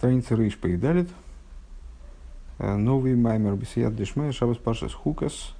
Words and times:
Страница 0.00 0.34
Рейш 0.34 0.56
Поедалит. 0.56 1.10
Новый 2.58 3.14
маймер 3.14 3.54
Бесият 3.54 3.94
Дешмей 3.94 4.32
Шабас 4.32 4.56
Пашас 4.56 4.94
Хукас 4.94 5.54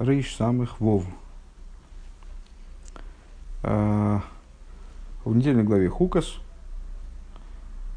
Рейш 0.00 0.34
самых 0.34 0.80
Вов. 0.80 1.04
В 3.62 4.20
недельной 5.24 5.62
главе 5.62 5.88
Хукас 5.88 6.38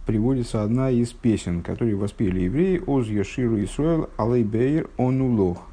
приводится 0.06 0.62
одна 0.62 0.92
из 0.92 1.14
песен, 1.14 1.64
которые 1.64 1.96
воспели 1.96 2.42
евреи 2.42 2.84
Оз 2.86 3.08
Йоширу 3.08 3.64
Исруэл 3.64 4.08
Алей 4.18 4.44
Бейр 4.44 4.88
Онулох. 5.00 5.64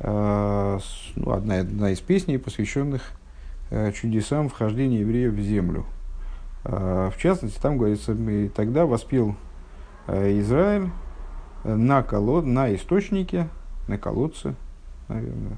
Ну, 0.00 0.80
одна, 1.30 1.60
одна 1.60 1.92
из 1.92 2.00
песней, 2.00 2.38
посвященных 2.38 3.12
чудесам 3.94 4.48
вхождения 4.48 4.98
евреев 4.98 5.32
в 5.32 5.40
землю– 5.40 5.86
в 6.68 7.14
частности, 7.18 7.58
там 7.58 7.78
говорится, 7.78 8.12
и 8.12 8.48
тогда 8.48 8.84
воспел 8.84 9.34
э, 10.06 10.38
Израиль 10.40 10.90
на, 11.64 12.02
колод, 12.02 12.44
на 12.44 12.74
источнике, 12.74 13.48
на 13.88 13.96
колодце, 13.96 14.54
наверное, 15.08 15.56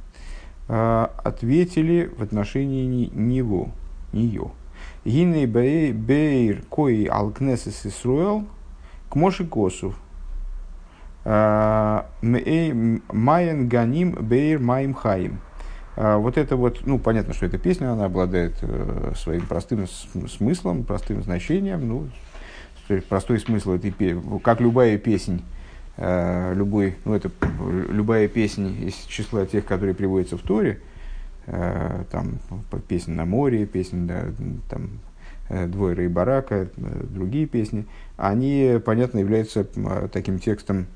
а, 0.69 1.11
ответили 1.25 2.13
в 2.17 2.23
отношении 2.23 3.11
него, 3.13 3.71
нее. 4.13 4.53
Гиней 5.05 5.47
бейр 5.47 6.63
кои 6.69 7.07
алкнесес 7.07 7.85
Исруэл 7.85 8.45
к 9.09 9.17
Моши 9.17 9.45
Косов. 9.45 9.97
Майен 11.25 13.03
ганим 13.69 14.13
бейр 14.13 14.61
маим 14.61 14.95
хаим. 14.95 15.41
А, 16.03 16.17
вот 16.17 16.39
это 16.39 16.57
вот, 16.57 16.81
ну, 16.87 16.99
понятно, 16.99 17.35
что 17.35 17.45
эта 17.45 17.59
песня, 17.59 17.93
она 17.93 18.07
обладает 18.07 18.55
э, 18.63 19.13
своим 19.17 19.45
простым 19.45 19.87
смыслом, 19.87 20.85
простым 20.85 21.23
значением. 21.23 21.87
Ну, 21.87 22.09
простой 23.11 23.39
смысл 23.39 23.73
этой 23.73 23.91
песни, 23.91 24.39
как 24.39 24.63
любая 24.63 24.97
песня, 24.97 25.41
э, 25.99 26.55
любой, 26.55 26.97
ну, 27.05 27.13
это 27.13 27.31
любая 27.91 28.29
песня 28.29 28.71
из 28.71 28.95
числа 29.09 29.45
тех, 29.45 29.67
которые 29.67 29.95
приводятся 29.95 30.39
в 30.39 30.41
Торе, 30.41 30.81
э, 31.45 32.05
там, 32.11 32.39
песня 32.89 33.13
на 33.13 33.27
море, 33.27 33.67
песня, 33.67 34.07
да, 34.07 34.25
там, 34.71 35.01
Двойра 35.71 36.05
и 36.05 36.09
Барака, 36.09 36.69
другие 36.77 37.45
песни, 37.45 37.85
они, 38.17 38.81
понятно, 38.83 39.19
являются 39.19 39.67
таким 40.13 40.39
текстом, 40.39 40.87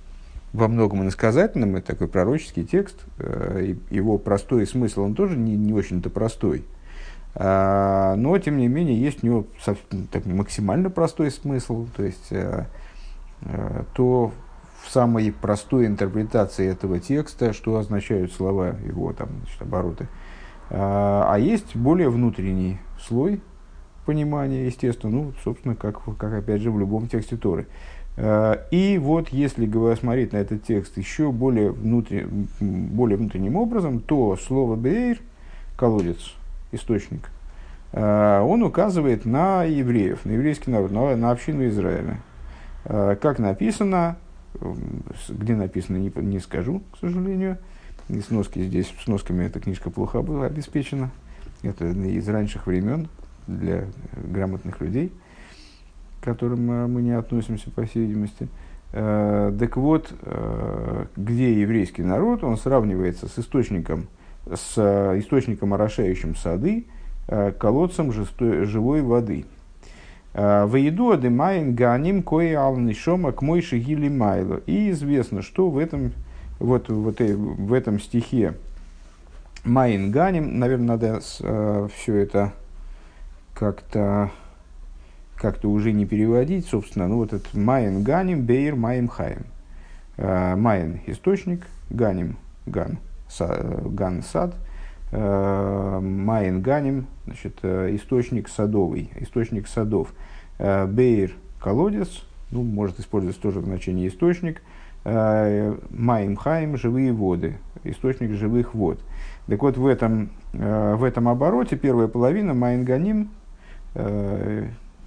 во 0.55 0.69
многом 0.69 1.03
иносказательным, 1.03 1.75
это 1.75 1.89
такой 1.89 2.07
пророческий 2.07 2.65
текст, 2.65 3.05
э, 3.19 3.75
его 3.91 4.19
простой 4.19 4.67
смысл, 4.69 5.03
он 5.03 5.17
тоже 5.17 5.37
не, 5.37 5.57
не 5.57 5.73
очень-то 5.73 6.11
простой. 6.11 6.65
А, 7.35 8.15
но, 8.15 8.39
тем 8.39 8.59
не 8.59 8.69
менее, 8.69 8.99
есть 8.99 9.25
у 9.25 9.27
него 9.27 9.47
так, 10.13 10.25
максимально 10.25 10.91
простой 10.91 11.33
смысл, 11.33 11.89
то 11.97 12.05
есть 12.05 12.29
э, 12.31 12.67
э, 13.43 13.83
то 13.95 14.31
в 14.85 14.91
самой 14.91 15.33
простой 15.33 15.87
интерпретации 15.87 16.69
этого 16.69 17.01
текста, 17.01 17.53
что 17.53 17.77
означают 17.77 18.33
слова 18.33 18.77
его 18.87 19.13
там, 19.13 19.31
значит, 19.41 19.61
обороты. 19.61 20.07
А, 20.71 21.27
а 21.33 21.39
есть 21.41 21.75
более 21.75 22.11
внутренний 22.11 22.79
слой 23.01 23.41
понимания, 24.07 24.67
естественно, 24.67 25.13
ну, 25.13 25.33
собственно, 25.43 25.75
как, 25.75 26.01
как 26.17 26.33
опять 26.33 26.63
же 26.63 26.71
в 26.71 26.79
любом 26.79 27.09
тексте 27.09 27.37
Торы. 27.37 27.67
Э, 28.17 28.65
и 28.71 28.99
вот 28.99 29.31
если 29.31 29.67
смотреть 29.97 30.33
на 30.33 30.39
этот 30.39 30.63
текст 30.65 30.97
еще 30.97 31.33
более, 31.33 31.71
внутри, 31.71 32.27
более 32.61 33.19
внутренним 33.19 33.57
образом, 33.57 34.01
то 34.01 34.37
слово 34.37 34.77
«бейр»– 34.77 35.19
колодец, 35.77 36.35
источник, 36.73 37.29
э, 37.93 38.41
он 38.41 38.63
указывает 38.63 39.25
на 39.25 39.65
евреев, 39.65 40.25
на 40.25 40.33
еврейский 40.33 40.71
народ, 40.71 40.93
на, 40.93 41.17
на 41.17 41.31
общину 41.31 41.67
Израиля. 41.69 42.21
Э, 42.85 43.17
как 43.21 43.39
написано, 43.39 44.17
где 45.29 45.57
написано, 45.57 45.97
не, 45.97 46.13
не 46.17 46.39
скажу, 46.39 46.83
к 46.93 46.99
сожалению. 46.99 47.59
И 48.09 48.21
сноски 48.21 48.63
здесь, 48.63 48.95
с 49.03 49.07
носками 49.09 49.45
эта 49.45 49.61
книжка 49.61 49.91
плохо 49.91 50.21
была 50.21 50.47
обеспечена. 50.47 51.11
Это 51.63 51.87
из 51.87 52.29
ранних 52.29 52.67
времен 52.67 53.09
для 53.47 53.87
грамотных 54.15 54.81
людей– 54.81 55.13
которым 56.25 56.71
э, 56.71 56.87
мы 56.87 57.03
не 57.03 57.13
относимся, 57.13 57.71
по 57.71 57.85
всей 57.85 58.07
видимости. 58.07 58.49
Э, 58.93 59.53
так 59.59 59.77
вот, 59.77 60.13
э, 60.23 61.05
где 61.17 61.61
еврейский 61.61 62.03
народ, 62.03 62.43
он 62.43 62.57
сравнивается 62.57 63.29
с 63.29 63.39
источником, 63.39 64.09
с 64.47 64.79
источником, 65.19 65.75
орошающим 65.75 66.35
сады, 66.37 66.87
колодцем 67.59 68.13
живой 68.13 69.01
воды. 69.01 69.47
וידוע 70.35 71.13
דמעין 71.13 71.75
גנים 71.75 72.23
קאי 72.23 72.53
על 72.53 72.76
נשמה 72.76 73.33
כמו 73.33 73.63
שהיא 73.63 74.11
למעלה. 74.11 74.61
И 74.67 74.91
известно, 74.91 75.41
что 75.41 75.71
в 75.71 75.79
этом, 75.79 76.13
вот, 76.59 76.91
вот, 76.91 77.21
в 77.21 77.73
этом 77.73 77.99
стихе 77.99 78.53
מעין 79.65 80.11
גנים, 80.11 80.59
наверное, 80.59 80.99
надо 80.99 81.21
все 81.21 82.15
это 82.17 82.53
как-то 83.55 84.31
как-то 85.37 85.71
уже 85.71 85.93
не 85.93 86.07
переводить, 86.07 86.67
собственно, 86.67 87.09
ну 87.09 87.17
вот 87.17 87.33
этот 87.33 87.55
Майен 87.55 88.03
Ганим, 88.03 88.43
Бейр 88.43 88.77
Майем 88.77 89.09
Хаим. 89.09 89.47
Э, 90.17 90.55
Майен– 90.55 91.01
источник, 91.07 91.67
Ганим– 91.91 92.37
ган, 92.67 92.99
са, 93.29 93.81
ган– 93.85 94.23
сад, 94.33 94.55
э, 95.11 96.01
Майен 96.01 96.63
Ганим– 96.63 97.07
значит, 97.27 97.59
э, 97.63 97.95
источник 97.97 98.49
садовый, 98.49 99.11
источник 99.17 99.67
садов. 99.67 100.15
Бейр– 100.59 101.33
колодец, 101.61 102.25
ну, 102.53 102.63
может 102.63 103.01
использоваться 103.01 103.43
тоже 103.43 103.59
в 103.59 103.65
значении 103.65 104.07
источник. 104.07 104.63
Майм 105.05 106.37
Хаим– 106.37 106.77
живые 106.79 107.13
воды, 107.13 107.59
источник 107.83 108.31
живых 108.31 108.73
вод. 108.73 109.01
Так 109.49 109.61
вот, 109.63 109.77
в 109.77 109.87
этом, 109.87 110.31
в 110.53 111.03
этом 111.03 111.29
обороте 111.29 111.77
первая 111.77 112.07
половина 112.07 112.55
Майен 112.55 112.85
Ганим 112.85 113.31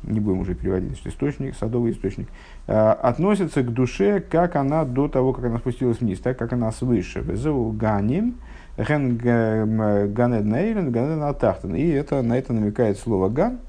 не 0.07 0.19
будем 0.19 0.39
уже 0.39 0.55
переводить, 0.55 0.97
что 0.97 1.09
источник, 1.09 1.55
садовый 1.55 1.91
источник, 1.91 2.27
э, 2.67 2.73
относится 2.73 3.61
к 3.63 3.71
душе, 3.71 4.19
как 4.19 4.55
она 4.55 4.85
до 4.85 5.07
того, 5.07 5.33
как 5.33 5.45
она 5.45 5.57
спустилась 5.57 5.99
вниз, 5.99 6.19
так 6.19 6.37
как 6.37 6.53
она 6.53 6.71
свыше. 6.71 7.21
Ганим, 7.21 8.37
ген 8.77 9.17
ганед 9.17 10.45
нейрен, 10.45 10.91
ганед 10.91 11.21
атахтен. 11.21 11.75
И 11.75 11.87
это, 11.89 12.21
на 12.21 12.37
это 12.37 12.53
намекает 12.53 12.97
слово 12.97 13.29
ган, 13.29 13.59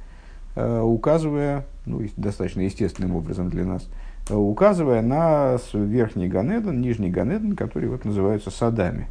э, 0.55 0.81
указывая, 0.81 1.67
ну, 1.87 2.03
достаточно 2.17 2.61
естественным 2.61 3.17
образом 3.17 3.49
для 3.49 3.65
нас, 3.65 3.89
э, 4.31 4.35
указывая 4.35 5.03
на 5.03 5.59
верхний 5.73 6.29
ганеден, 6.29 6.81
нижний 6.81 7.11
ганеден, 7.11 7.57
которые 7.57 7.91
вот 7.91 8.05
называются 8.05 8.51
садами. 8.51 9.09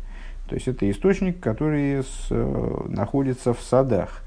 То 0.47 0.55
есть 0.55 0.67
это 0.67 0.89
источник, 0.89 1.41
который 1.41 2.03
с, 2.03 2.29
находится 2.87 3.53
в 3.53 3.59
садах. 3.59 4.23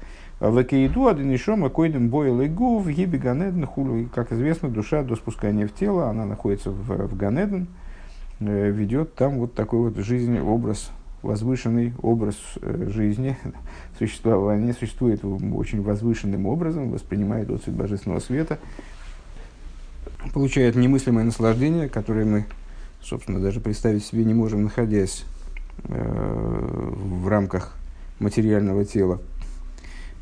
Векейду 0.49 1.07
аденишома 1.07 1.69
койдем 1.69 2.09
бойл 2.09 2.41
и 2.41 2.47
гув 2.47 2.87
гиби 2.89 3.17
ганеден 3.17 3.67
хулу. 3.67 4.07
Как 4.13 4.31
известно, 4.31 4.69
душа 4.69 5.03
до 5.03 5.15
спускания 5.15 5.67
в 5.67 5.71
тело, 5.71 6.09
она 6.09 6.25
находится 6.25 6.71
в, 6.71 7.07
в 7.07 7.15
ганеден, 7.15 7.67
э, 8.39 8.71
ведет 8.71 9.13
там 9.13 9.37
вот 9.37 9.53
такой 9.53 9.91
вот 9.91 10.03
жизнь, 10.03 10.39
образ, 10.39 10.89
возвышенный 11.21 11.93
образ 12.01 12.37
э, 12.59 12.87
жизни, 12.89 13.37
существование 13.99 14.73
существует 14.73 15.23
очень 15.23 15.83
возвышенным 15.83 16.47
образом, 16.47 16.89
воспринимает 16.89 17.51
отцвет 17.51 17.75
божественного 17.75 18.19
света, 18.19 18.57
получает 20.33 20.75
немыслимое 20.75 21.23
наслаждение, 21.23 21.87
которое 21.87 22.25
мы, 22.25 22.45
собственно, 22.99 23.39
даже 23.39 23.59
представить 23.59 24.03
себе 24.03 24.25
не 24.25 24.33
можем, 24.33 24.63
находясь 24.63 25.23
э, 25.83 26.89
в 26.93 27.27
рамках 27.27 27.75
материального 28.17 28.85
тела. 28.85 29.19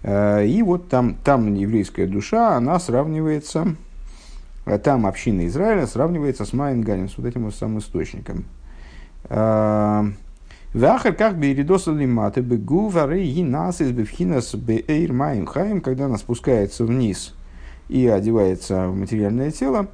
Э, 0.03 0.45
и 0.45 0.61
вот 0.63 0.89
там, 0.89 1.15
там 1.23 1.53
еврейская 1.53 2.07
душа, 2.07 2.55
она 2.55 2.79
сравнивается, 2.79 3.75
э, 4.65 4.77
там 4.79 5.05
община 5.05 5.45
Израиля 5.47 5.87
сравнивается 5.87 6.45
с 6.45 6.53
Майнганем, 6.53 7.09
с 7.09 7.17
вот 7.17 7.25
этим 7.25 7.45
вот 7.45 7.55
самым 7.55 7.79
источником. 7.79 8.45
Э, 9.25 10.05
Вахар 10.73 11.13
как 11.13 11.37
бы 11.37 11.47
лиматы 11.47 12.43
бы 12.43 12.57
гувары 12.57 13.23
и 13.23 13.43
нас 13.43 13.81
из 13.81 13.91
бифхинас 13.91 14.53
бейр 14.53 15.11
маим 15.13 15.47
хаим, 15.47 15.81
когда 15.81 16.05
она 16.05 16.17
спускается 16.17 16.85
вниз 16.85 17.33
и 17.87 18.07
одевается 18.07 18.87
в 18.87 18.95
материальное 18.95 19.49
тело, 19.49 19.87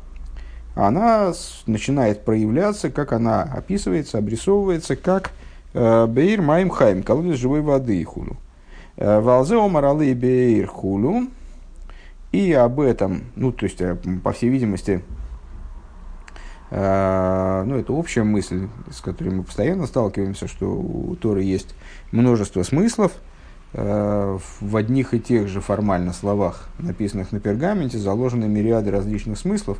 она 0.75 1.31
начинает 1.65 2.25
проявляться, 2.25 2.89
как 2.89 3.13
она 3.13 3.43
описывается, 3.43 4.17
обрисовывается, 4.17 4.97
как 4.97 5.31
бейр 5.73 6.41
маим 6.41 6.69
хаим, 6.69 7.03
колодец 7.03 7.37
живой 7.37 7.61
воды 7.61 8.01
и 8.01 8.03
худу. 8.03 8.35
Э, 8.97 9.19
Валзе 9.19 9.59
омаралы 9.59 10.13
бейр 10.13 10.67
хулу. 10.67 11.27
И 12.31 12.51
об 12.53 12.79
этом, 12.79 13.23
ну, 13.35 13.51
то 13.51 13.65
есть, 13.65 13.81
э, 13.81 13.95
по 14.23 14.31
всей 14.31 14.49
видимости, 14.49 15.01
э, 16.71 17.63
ну, 17.65 17.77
это 17.77 17.93
общая 17.93 18.23
мысль, 18.23 18.67
с 18.91 19.01
которой 19.01 19.29
мы 19.29 19.43
постоянно 19.43 19.85
сталкиваемся, 19.85 20.47
что 20.47 20.67
у 20.67 21.15
Торы 21.15 21.43
есть 21.43 21.75
множество 22.11 22.63
смыслов, 22.63 23.13
в 23.73 24.77
одних 24.77 25.13
и 25.13 25.19
тех 25.19 25.49
же 25.49 25.59
формально 25.59 26.13
словах, 26.13 26.69
написанных 26.79 27.33
на 27.33 27.41
пергаменте, 27.41 27.97
заложены 27.97 28.47
мириады 28.47 28.89
различных 28.89 29.37
смыслов. 29.37 29.79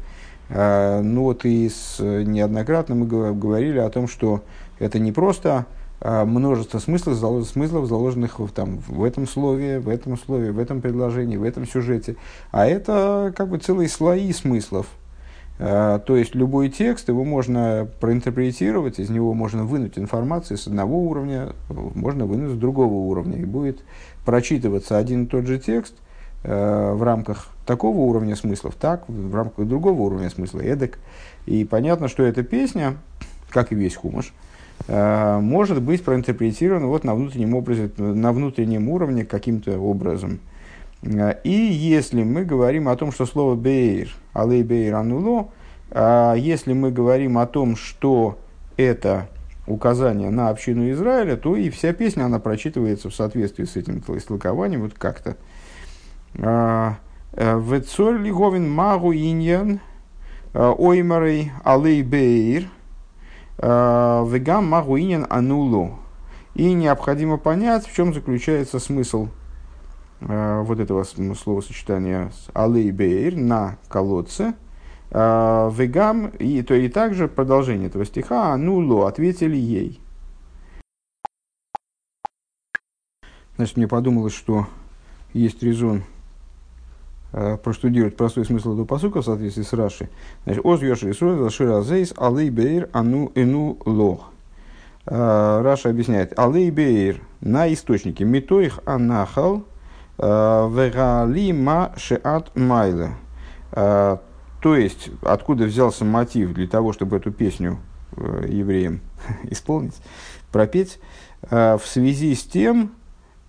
Ну 0.50 1.22
вот 1.22 1.46
и 1.46 1.70
с, 1.70 2.00
неоднократно 2.02 2.96
мы 2.96 3.06
говорили 3.06 3.78
о 3.78 3.90
том, 3.90 4.10
что 4.10 4.44
это 4.80 5.00
не 5.00 5.14
просто 5.14 5.66
множество 6.02 6.80
смыслов, 6.80 7.48
смыслов 7.48 7.88
заложенных 7.88 8.40
в, 8.40 8.52
там, 8.52 8.80
в 8.88 9.04
этом 9.04 9.28
слове, 9.28 9.80
в 9.80 9.90
этом 9.90 10.18
слове, 10.18 10.52
в 10.52 10.60
этом 10.60 10.82
предложении, 10.82 11.38
в 11.38 11.44
этом 11.44 11.66
сюжете, 11.66 12.16
а 12.52 12.68
это 12.68 13.34
как 13.36 13.50
бы 13.50 13.58
целые 13.58 13.90
слои 13.90 14.32
смыслов. 14.34 14.88
То 15.58 16.04
есть 16.10 16.36
любой 16.36 16.68
текст, 16.68 17.08
его 17.08 17.24
можно 17.24 17.88
проинтерпретировать, 18.02 19.00
из 19.00 19.10
него 19.10 19.34
можно 19.34 19.64
вынуть 19.64 19.98
информацию 19.98 20.58
с 20.58 20.68
одного 20.68 21.00
уровня, 21.00 21.54
можно 21.70 22.26
вынуть 22.26 22.52
с 22.52 22.58
другого 22.58 22.94
уровня, 22.94 23.38
и 23.38 23.46
будет 23.46 23.82
прочитываться 24.26 24.98
один 24.98 25.24
и 25.24 25.28
тот 25.28 25.46
же 25.46 25.58
текст 25.58 25.94
э, 26.44 26.92
в 26.94 27.02
рамках 27.04 27.52
такого 27.66 28.00
уровня 28.00 28.36
смыслов, 28.36 28.76
так, 28.76 29.08
в 29.08 29.34
рамках 29.34 29.66
другого 29.66 30.02
уровня 30.02 30.30
смысла, 30.30 30.60
эдак. 30.60 31.00
И 31.46 31.64
понятно, 31.64 32.10
что 32.10 32.24
эта 32.24 32.44
песня, 32.44 32.98
как 33.50 33.72
и 33.72 33.76
весь 33.76 33.96
хумаш, 33.96 34.34
может 34.88 35.82
быть 35.82 36.04
проинтерпретирована 36.04 36.88
вот 36.88 37.04
на 37.04 37.16
внутреннем, 37.16 37.56
образе, 37.56 37.90
на 37.98 38.32
внутреннем 38.32 38.90
уровне 38.90 39.26
каким-то 39.26 39.80
образом. 39.80 40.40
Э, 41.06 41.36
и 41.44 41.52
если 41.52 42.24
мы 42.24 42.44
говорим 42.44 42.88
о 42.90 42.96
том, 42.96 43.12
что 43.12 43.26
слово 43.26 43.56
«бейр», 43.56 44.10
«алей 44.34 44.64
бейр 44.64 44.96
ануло», 44.96 45.50
э, 45.92 46.36
если 46.38 46.74
мы 46.74 46.92
говорим 46.92 47.38
о 47.38 47.46
том, 47.46 47.76
что 47.76 48.38
это 48.78 49.30
указание 49.68 50.30
на 50.30 50.50
общину 50.50 50.92
Израиля, 50.92 51.38
то 51.38 51.56
и 51.56 51.70
вся 51.70 51.94
песня, 51.94 52.26
она 52.26 52.40
прочитывается 52.40 53.10
в 53.10 53.16
соответствии 53.16 53.66
с 53.66 53.76
этим 53.76 54.00
истолкованием, 54.00 54.82
вот 54.82 54.94
как-то. 54.94 55.38
Э, 56.36 56.94
Вецоль 57.34 58.22
лиговин 58.22 58.70
магу 58.70 59.14
иньян 59.14 59.80
э, 60.54 60.74
оймарей 60.78 61.52
алей 61.64 62.02
бейр 62.02 62.64
э, 62.64 62.68
вегам 63.58 64.68
магу 64.68 64.98
иньян 64.98 65.26
ануло. 65.30 66.00
И 66.54 66.74
необходимо 66.74 67.38
понять, 67.38 67.86
в 67.86 67.96
чем 67.96 68.14
заключается 68.14 68.80
смысл 68.80 69.28
вот 70.22 70.80
этого 70.80 71.04
словосочетания 71.04 72.32
алей 72.54 72.92
бейр 72.92 73.36
на 73.36 73.78
колодце– 73.90 74.54
а, 75.18 75.70
вегам, 75.70 76.28
и, 76.28 76.62
то 76.62 76.74
и 76.74 76.90
также 76.90 77.30
продолжение 77.30 77.88
этого 77.88 78.04
стиха, 78.04 78.52
ануло, 78.52 79.08
ответили 79.08 79.56
ей. 79.56 80.02
Значит, 83.56 83.78
мне 83.78 83.88
подумалось, 83.88 84.34
что 84.34 84.68
есть 85.32 85.64
резон 85.64 86.00
э, 86.00 86.02
проштудировать 87.64 88.16
простой 88.16 88.46
смысл 88.46 88.74
этого 88.74 88.86
посука 88.86 89.22
в 89.22 89.26
соответствии 89.26 89.64
с 89.64 89.74
Раши. 89.74 90.10
Значит, 90.46 90.66
оз 90.66 90.82
йоши 90.82 91.12
исруэл 91.12 91.50
шира 91.50 91.82
зейс 91.82 92.14
алей 92.16 92.50
бейр 92.50 92.90
ану 92.94 93.32
эну 93.36 93.78
лох. 93.86 94.32
Э, 95.06 95.62
Раша 95.62 95.90
объясняет, 95.90 96.38
алей 96.40 96.72
бейр 96.72 97.20
на 97.42 97.72
источнике 97.74 98.24
митоих 98.24 98.80
анахал 98.86 99.64
э, 100.18 100.24
вегали 100.24 101.52
ма 101.52 101.92
шеат 101.98 102.56
майле. 102.56 103.12
То 104.66 104.76
есть, 104.76 105.12
откуда 105.22 105.66
взялся 105.66 106.04
мотив 106.06 106.56
для 106.56 106.68
того, 106.68 106.92
чтобы 106.92 107.18
эту 107.18 107.32
песню 107.32 107.78
э, 108.18 108.48
евреям 108.50 109.02
исполнить, 109.44 109.94
пропеть, 110.52 111.00
э, 111.52 111.78
в 111.78 111.86
связи 111.86 112.34
с 112.34 112.42
тем, 112.42 112.86
э, 112.86 113.05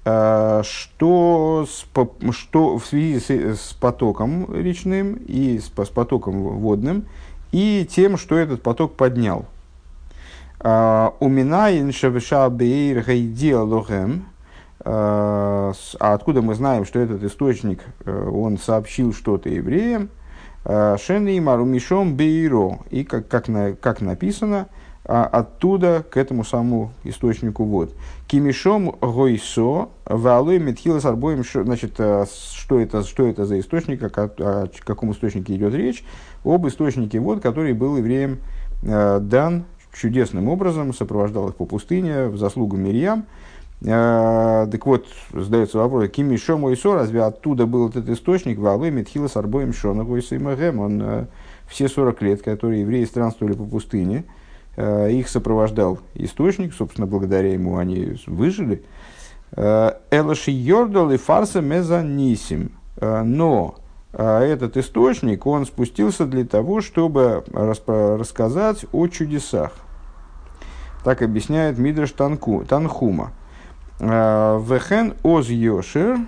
что, 0.06 1.66
с, 1.68 1.84
что 2.30 2.78
в 2.78 2.86
связи 2.86 3.18
с, 3.18 3.28
с 3.30 3.72
потоком 3.74 4.54
речным 4.54 5.14
и 5.26 5.58
с, 5.58 5.64
с 5.66 5.88
потоком 5.88 6.42
водным, 6.42 7.06
и 7.50 7.84
тем, 7.90 8.16
что 8.16 8.36
этот 8.36 8.62
поток 8.62 8.94
поднял. 8.94 9.46
Уминаин 10.60 11.92
шавиша 11.92 12.48
гайдиалогем, 12.48 14.26
а 14.84 15.72
откуда 15.98 16.40
мы 16.40 16.54
знаем, 16.54 16.84
что 16.84 17.00
этот 17.00 17.24
источник, 17.24 17.80
он 18.04 18.58
сообщил 18.58 19.12
что-то 19.12 19.48
евреям, 19.48 20.10
Шенли 20.64 21.38
Марумишом 21.40 22.14
Бейро. 22.16 22.78
И 22.90 23.04
как, 23.04 23.28
как, 23.28 23.46
как 23.80 24.00
написано, 24.00 24.68
а, 25.08 25.24
оттуда 25.24 26.04
к 26.08 26.16
этому 26.16 26.42
самому 26.42 26.92
источнику 27.04 27.64
вот. 27.64 27.94
Кимишом 28.26 28.90
Гойсо, 29.00 29.88
Валой 30.04 30.58
Метхила 30.58 30.98
Сарбоем, 30.98 31.44
значит, 31.44 31.94
э, 31.98 32.24
что 32.54 32.80
это, 32.80 33.04
что 33.04 33.24
это 33.24 33.44
за 33.44 33.60
источник, 33.60 34.02
о, 34.02 34.08
о 34.38 34.68
каком 34.84 35.12
источнике 35.12 35.54
идет 35.54 35.74
речь, 35.74 36.04
об 36.44 36.66
источнике 36.66 37.20
вот, 37.20 37.40
который 37.40 37.72
был 37.72 37.96
евреем 37.96 38.40
э, 38.82 39.20
дан 39.20 39.66
чудесным 39.96 40.48
образом, 40.48 40.92
сопровождал 40.92 41.50
их 41.50 41.54
по 41.54 41.66
пустыне 41.66 42.26
в 42.26 42.36
заслугу 42.36 42.76
Мирьям, 42.76 43.26
а, 43.86 44.66
так 44.66 44.86
вот, 44.86 45.06
задается 45.32 45.78
вопрос, 45.78 46.08
Кими 46.08 46.36
Шомо 46.36 46.72
Исо, 46.72 46.94
разве 46.94 47.22
оттуда 47.22 47.66
был 47.66 47.90
этот 47.90 48.08
источник, 48.08 48.58
Валы 48.58 48.90
Метхила 48.90 49.28
с 49.28 49.36
Арбоем 49.36 49.72
Шона 49.72 50.02
Гойсаймагем, 50.02 50.80
он 50.80 51.00
э, 51.00 51.26
все 51.68 51.88
40 51.88 52.22
лет, 52.22 52.42
которые 52.42 52.80
евреи 52.80 53.04
странствовали 53.04 53.52
по 53.52 53.64
пустыне, 53.64 54.24
э, 54.26 54.45
их 54.76 55.28
сопровождал 55.28 55.98
источник, 56.14 56.74
собственно, 56.74 57.06
благодаря 57.06 57.52
ему 57.52 57.78
они 57.78 58.18
выжили. 58.26 58.84
Э, 59.52 59.92
Элаши 60.10 60.50
Йордал 60.50 61.10
и 61.12 61.16
Фарса 61.16 61.60
Мезанисим. 61.60 62.72
Но 63.00 63.76
этот 64.12 64.78
источник, 64.78 65.46
он 65.46 65.66
спустился 65.66 66.24
для 66.24 66.46
того, 66.46 66.80
чтобы 66.80 67.44
рассказать 67.52 68.86
о 68.92 69.08
чудесах. 69.08 69.72
Так 71.04 71.20
объясняет 71.20 71.76
Мидраш 71.76 72.12
Танхума. 72.12 73.32
Вехен 73.98 75.14
оз 75.22 75.48
йошер, 75.48 76.18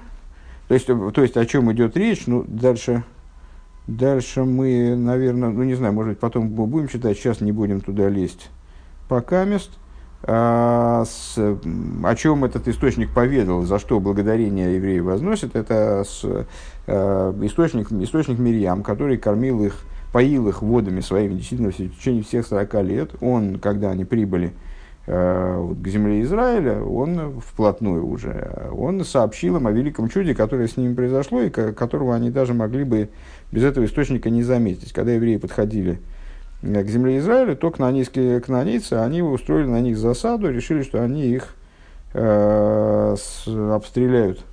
то 0.68 0.74
есть, 0.74 0.86
то 0.86 1.22
есть 1.22 1.36
о 1.36 1.46
чем 1.46 1.72
идет 1.72 1.96
речь, 1.96 2.26
ну, 2.26 2.44
дальше, 2.46 3.04
дальше 3.88 4.44
мы, 4.44 4.94
наверное, 4.94 5.48
ну, 5.48 5.64
не 5.64 5.74
знаю, 5.74 5.92
может 5.92 6.12
быть, 6.12 6.20
потом 6.20 6.48
будем 6.50 6.86
читать, 6.86 7.16
сейчас 7.16 7.40
не 7.40 7.50
будем 7.50 7.80
туда 7.80 8.08
лезть. 8.08 8.50
Пока 9.08 9.44
мест, 9.44 9.70
а, 10.22 11.04
с, 11.04 11.36
о 11.36 12.14
чем 12.14 12.44
этот 12.44 12.68
источник 12.68 13.12
поведал, 13.12 13.62
за 13.62 13.78
что 13.78 13.98
благодарение 13.98 14.76
евреи 14.76 15.00
возносят, 15.00 15.56
это 15.56 16.04
с, 16.06 16.22
а, 16.86 17.34
источник, 17.42 17.90
источник 17.90 18.38
Мирьям, 18.38 18.82
который 18.82 19.16
кормил 19.16 19.64
их, 19.64 19.80
поил 20.12 20.48
их 20.48 20.62
водами 20.62 21.00
своими 21.00 21.34
действительно 21.34 21.70
в 21.70 21.76
течение 21.76 22.22
всех 22.22 22.46
40 22.46 22.82
лет. 22.82 23.10
Он, 23.20 23.58
когда 23.58 23.90
они 23.90 24.04
прибыли, 24.04 24.52
Э, 25.10 25.74
к 25.82 25.88
земле 25.88 26.20
Израиля, 26.20 26.82
он 26.82 27.40
вплотную 27.40 28.06
уже, 28.06 28.68
он 28.76 29.02
сообщил 29.06 29.56
им 29.56 29.66
о 29.66 29.72
великом 29.72 30.10
чуде, 30.10 30.34
которое 30.34 30.68
с 30.68 30.76
ними 30.76 30.92
произошло, 30.92 31.40
и 31.40 31.48
которого 31.48 32.14
они 32.14 32.30
даже 32.30 32.52
могли 32.52 32.84
бы 32.84 33.08
без 33.52 33.64
этого 33.64 33.84
источника 33.84 34.30
не 34.30 34.42
заметить. 34.42 34.92
Когда 34.92 35.12
евреи 35.12 35.36
подходили 35.36 36.00
э, 36.62 36.82
к 36.82 36.88
земле 36.88 37.18
Израиля, 37.18 37.54
то 37.54 37.70
кнанейские 37.70 38.40
кнанейцы, 38.40 38.94
они 38.94 39.22
устроили 39.22 39.66
на 39.66 39.80
них 39.80 39.98
засаду, 39.98 40.50
решили, 40.50 40.82
что 40.82 41.02
они 41.02 41.26
их 41.26 41.54
э, 42.14 43.14
с, 43.18 43.48
обстреляют 43.48 44.44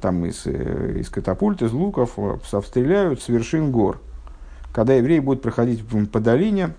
там 0.00 0.24
из, 0.24 0.46
э, 0.46 0.98
из 0.98 1.10
катапульт, 1.10 1.62
из 1.62 1.72
луков, 1.72 2.18
обстреляют 2.52 3.22
с 3.22 3.28
вершин 3.28 3.70
гор. 3.70 4.00
Когда 4.72 4.94
евреи 4.94 5.20
будут 5.20 5.42
проходить 5.42 5.84
по 6.10 6.20
долине, 6.20 6.70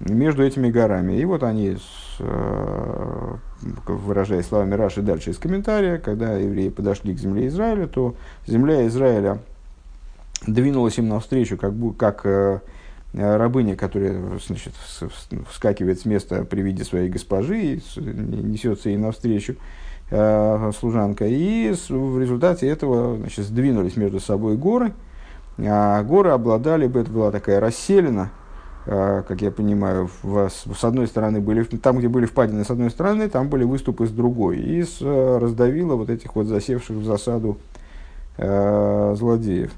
между 0.00 0.44
этими 0.44 0.70
горами. 0.70 1.14
И 1.14 1.24
вот 1.24 1.42
они, 1.42 1.76
э, 2.20 3.34
выражая 3.86 4.42
словами 4.42 4.74
Раши 4.74 5.02
дальше 5.02 5.30
из 5.30 5.38
комментария, 5.38 5.98
когда 5.98 6.36
евреи 6.36 6.68
подошли 6.68 7.14
к 7.14 7.18
земле 7.18 7.48
Израиля, 7.48 7.86
то 7.86 8.14
земля 8.46 8.86
Израиля 8.86 9.38
двинулась 10.46 10.98
им 10.98 11.08
навстречу, 11.08 11.56
как, 11.56 11.72
как 11.96 12.24
э, 12.24 12.60
рабыня, 13.14 13.76
которая 13.76 14.38
значит, 14.46 14.74
вскакивает 15.50 16.00
с 16.00 16.04
места 16.04 16.44
при 16.44 16.60
виде 16.62 16.84
своей 16.84 17.08
госпожи 17.08 17.60
и 17.60 17.82
несется 17.96 18.90
ей 18.90 18.98
навстречу 18.98 19.56
э, 20.10 20.72
служанка. 20.78 21.26
И 21.26 21.74
в 21.88 22.20
результате 22.20 22.68
этого 22.68 23.16
значит, 23.16 23.44
сдвинулись 23.44 23.96
между 23.96 24.20
собой 24.20 24.56
горы. 24.56 24.92
А 25.58 26.02
горы 26.04 26.30
обладали, 26.30 26.88
это 26.88 27.10
была 27.10 27.32
такая 27.32 27.58
расселена, 27.58 28.30
как 28.88 29.42
я 29.42 29.50
понимаю, 29.50 30.08
в, 30.22 30.48
с 30.48 30.84
одной 30.84 31.08
стороны 31.08 31.40
были, 31.40 31.62
там, 31.64 31.98
где 31.98 32.08
были 32.08 32.24
впадины 32.24 32.64
с 32.64 32.70
одной 32.70 32.90
стороны, 32.90 33.28
там 33.28 33.48
были 33.48 33.64
выступы 33.64 34.06
с 34.06 34.10
другой. 34.10 34.58
И 34.60 34.82
с, 34.82 34.98
э, 35.02 35.38
раздавило 35.38 35.96
вот 35.96 36.08
этих 36.08 36.34
вот 36.36 36.46
засевших 36.46 36.96
в 36.96 37.04
засаду 37.04 37.58
э, 38.38 39.14
злодеев. 39.18 39.72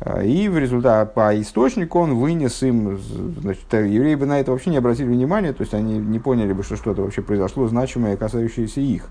А, 0.00 0.22
и 0.22 0.48
в 0.48 0.58
результате 0.58 1.10
по 1.10 1.38
источнику 1.38 1.98
он 1.98 2.14
вынес 2.14 2.62
им, 2.62 2.98
значит, 3.40 3.72
евреи 3.72 4.14
бы 4.14 4.26
на 4.26 4.40
это 4.40 4.50
вообще 4.50 4.70
не 4.70 4.78
обратили 4.78 5.06
внимания, 5.06 5.52
то 5.52 5.62
есть 5.62 5.74
они 5.74 5.98
не 5.98 6.18
поняли 6.18 6.52
бы, 6.52 6.62
что 6.62 6.76
что-то 6.76 7.02
вообще 7.02 7.20
произошло 7.22 7.68
значимое, 7.68 8.16
касающееся 8.16 8.80
их. 8.80 9.08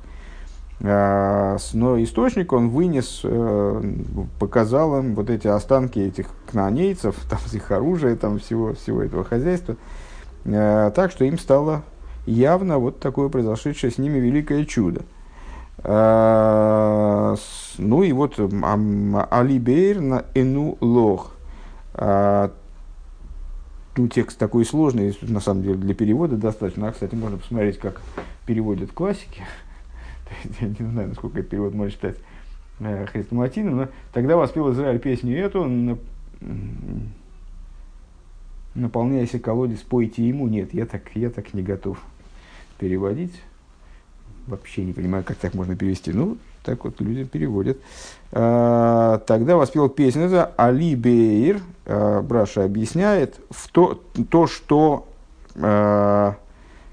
Но 0.82 1.58
источник 2.02 2.54
он 2.54 2.70
вынес, 2.70 3.22
показал 4.40 4.98
им 5.00 5.14
вот 5.14 5.30
эти 5.30 5.46
останки 5.46 6.00
этих 6.00 6.28
кнанейцев, 6.50 7.16
там, 7.30 7.40
их 7.52 7.70
оружия, 7.72 8.16
там, 8.16 8.40
всего, 8.40 8.74
всего 8.74 9.04
этого 9.04 9.24
хозяйства. 9.24 9.76
Так 10.46 11.12
что 11.12 11.26
им 11.26 11.38
стало 11.38 11.84
явно 12.26 12.80
вот 12.80 13.00
такое 13.00 13.30
произошедшее 13.30 13.92
с 13.92 13.98
ними 13.98 14.20
великое 14.20 14.66
чудо. 14.66 15.02
Ну 15.84 17.38
и 18.04 18.12
вот 18.12 18.38
Алибейр 18.38 20.02
на 20.02 20.26
Эну 20.34 20.78
Лох 20.82 21.32
ну, 24.00 24.08
текст 24.08 24.38
такой 24.38 24.64
сложный, 24.64 25.14
на 25.22 25.42
самом 25.42 25.62
деле, 25.62 25.76
для 25.76 25.94
перевода 25.94 26.38
достаточно. 26.38 26.88
А, 26.88 26.92
кстати, 26.94 27.16
можно 27.16 27.38
посмотреть, 27.38 27.80
как 27.80 28.02
переводят 28.46 28.94
классики. 28.94 29.44
Я 30.62 30.70
не 30.70 30.90
знаю, 30.90 31.10
насколько 31.10 31.40
этот 31.40 31.52
перевод 31.52 31.74
может 31.74 31.96
читать 31.96 32.16
э, 32.80 33.06
хрестоматийным, 33.08 33.76
но 33.76 33.88
тогда 34.14 34.38
воспел 34.38 34.72
Израиль 34.72 35.00
песню 35.00 35.38
эту, 35.38 36.00
наполняйся 38.74 39.38
колодец, 39.38 39.80
пойте 39.80 40.26
ему. 40.26 40.48
Нет, 40.48 40.74
я 40.74 40.86
так, 40.86 41.14
я 41.16 41.30
так 41.30 41.54
не 41.54 41.62
готов 41.62 42.00
переводить. 42.78 43.34
Вообще 44.50 44.84
не 44.84 44.94
понимаю, 44.94 45.24
как 45.24 45.38
так 45.38 45.54
можно 45.54 45.76
перевести. 45.76 46.12
Ну, 46.12 46.38
так 46.64 46.84
вот 46.84 47.00
люди 47.02 47.24
переводят. 47.24 47.78
А, 48.32 49.20
тогда 49.20 49.56
воспел 49.56 49.90
песню, 49.90 50.24
это 50.24 50.52
Али 50.58 50.96
Бейр, 50.96 51.62
а, 51.86 52.24
Браша 52.24 52.64
объясняет, 52.64 53.40
в 53.52 53.70
то, 53.70 54.02
то 54.30 54.48
что 54.48 55.08
а, 55.56 56.36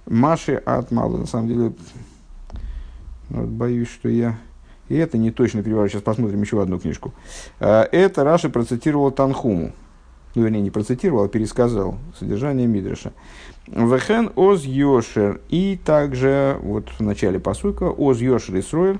Маши 0.06 0.56
от 0.56 0.90
Мала, 0.90 1.16
на 1.16 1.26
самом 1.26 1.48
деле, 1.48 1.72
ну, 3.30 3.40
вот 3.40 3.48
боюсь, 3.48 3.88
что 3.88 4.10
я... 4.10 4.38
И 4.88 4.94
это 4.94 5.16
не 5.16 5.30
точно 5.30 5.62
перевожу. 5.62 5.88
Сейчас 5.88 6.02
посмотрим 6.02 6.42
еще 6.42 6.62
одну 6.62 6.78
книжку. 6.78 7.12
Это 7.58 8.22
Раши 8.22 8.50
процитировал 8.50 9.10
Танхуму. 9.10 9.72
Ну, 10.36 10.42
вернее, 10.42 10.60
не 10.60 10.70
процитировал, 10.70 11.24
а 11.24 11.28
пересказал 11.28 11.96
содержание 12.18 12.66
Мидраша. 12.66 13.12
Вехен 13.68 14.30
оз 14.36 14.64
йошер. 14.64 15.40
И 15.48 15.80
также, 15.82 16.58
вот 16.60 16.90
в 16.90 17.00
начале 17.00 17.40
посылка, 17.40 17.84
оз 17.84 18.20
йошер 18.20 18.60
Исроэль, 18.60 18.98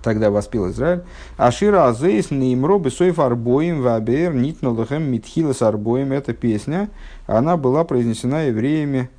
тогда 0.00 0.30
воспел 0.30 0.70
Израиль. 0.70 1.02
Ашира 1.36 1.88
Азейс 1.88 2.30
Неймро 2.30 2.78
Бесоев 2.78 3.18
Арбоим 3.18 3.82
Вабер 3.82 4.32
Нитнулахем 4.32 5.10
Митхилас 5.10 5.60
Арбоим. 5.60 6.12
Эта 6.12 6.34
песня, 6.34 6.88
она 7.26 7.56
была 7.56 7.82
произнесена 7.82 8.42
евреями 8.42 9.10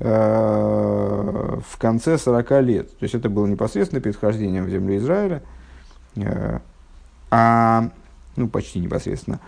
э, 0.00 1.58
в 1.64 1.78
конце 1.78 2.18
40 2.18 2.50
лет. 2.62 2.98
То 2.98 3.04
есть 3.04 3.14
это 3.14 3.28
было 3.28 3.46
непосредственно 3.46 4.00
перед 4.00 4.16
вхождением 4.16 4.64
в 4.64 4.70
землю 4.70 4.96
Израиля, 4.96 5.42
э, 6.16 6.58
а, 7.30 7.90
ну 8.34 8.48
почти 8.48 8.80
непосредственно. 8.80 9.38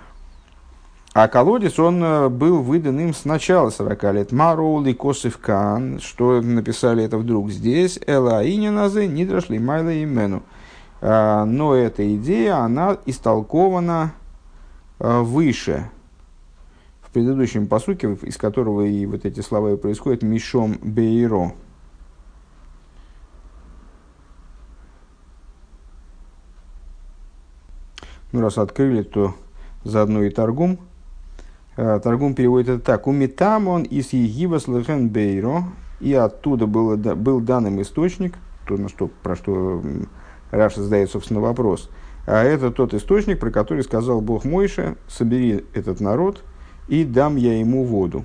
А 1.12 1.26
колодец, 1.26 1.76
он 1.80 2.02
э, 2.04 2.28
был 2.28 2.62
выдан 2.62 3.00
им 3.00 3.12
с 3.12 3.24
начала 3.24 3.70
40 3.70 4.14
лет. 4.14 4.32
Мароул 4.32 4.84
и 4.86 4.94
Косев 4.94 5.38
Кан, 5.38 5.98
что 5.98 6.40
написали 6.40 7.02
это 7.02 7.18
вдруг 7.18 7.50
здесь, 7.50 7.98
Эла 8.06 8.48
Ининазы, 8.48 9.08
Нидрашли 9.08 9.58
Майла 9.58 9.90
и 9.90 10.04
Мену. 10.04 10.44
А, 11.00 11.44
но 11.46 11.74
эта 11.74 12.14
идея, 12.14 12.58
она 12.58 12.96
истолкована 13.06 14.12
а, 15.00 15.22
выше, 15.22 15.90
в 17.02 17.10
предыдущем 17.10 17.66
посуке, 17.66 18.16
из 18.22 18.36
которого 18.36 18.82
и 18.82 19.04
вот 19.04 19.24
эти 19.24 19.40
слова 19.40 19.72
и 19.72 19.76
происходят, 19.76 20.22
Мишом 20.22 20.78
Бейро. 20.80 21.54
Ну, 28.30 28.40
раз 28.40 28.58
открыли, 28.58 29.02
то 29.02 29.34
заодно 29.82 30.22
и 30.22 30.30
торгум. 30.30 30.78
А, 31.82 31.98
торгум 31.98 32.34
переводит 32.34 32.68
это 32.68 32.84
так. 32.84 33.06
Умитам 33.06 33.66
он 33.66 33.84
из 33.84 34.12
Егива 34.12 34.60
Слехен 34.60 35.08
Бейро. 35.08 35.64
И 35.98 36.12
оттуда 36.12 36.66
был, 36.66 36.96
был 36.96 37.40
данным 37.40 37.80
источник, 37.80 38.34
то, 38.66 38.76
на 38.76 38.88
что, 38.88 39.10
про 39.22 39.34
что 39.34 39.82
Раша 40.50 40.82
задает, 40.82 41.10
собственно, 41.10 41.40
вопрос. 41.40 41.90
А 42.26 42.42
это 42.42 42.70
тот 42.70 42.92
источник, 42.92 43.38
про 43.38 43.50
который 43.50 43.82
сказал 43.82 44.20
Бог 44.20 44.44
Мойше, 44.44 44.96
собери 45.08 45.64
этот 45.74 46.00
народ 46.00 46.42
и 46.88 47.04
дам 47.04 47.36
я 47.36 47.58
ему 47.58 47.84
воду. 47.84 48.24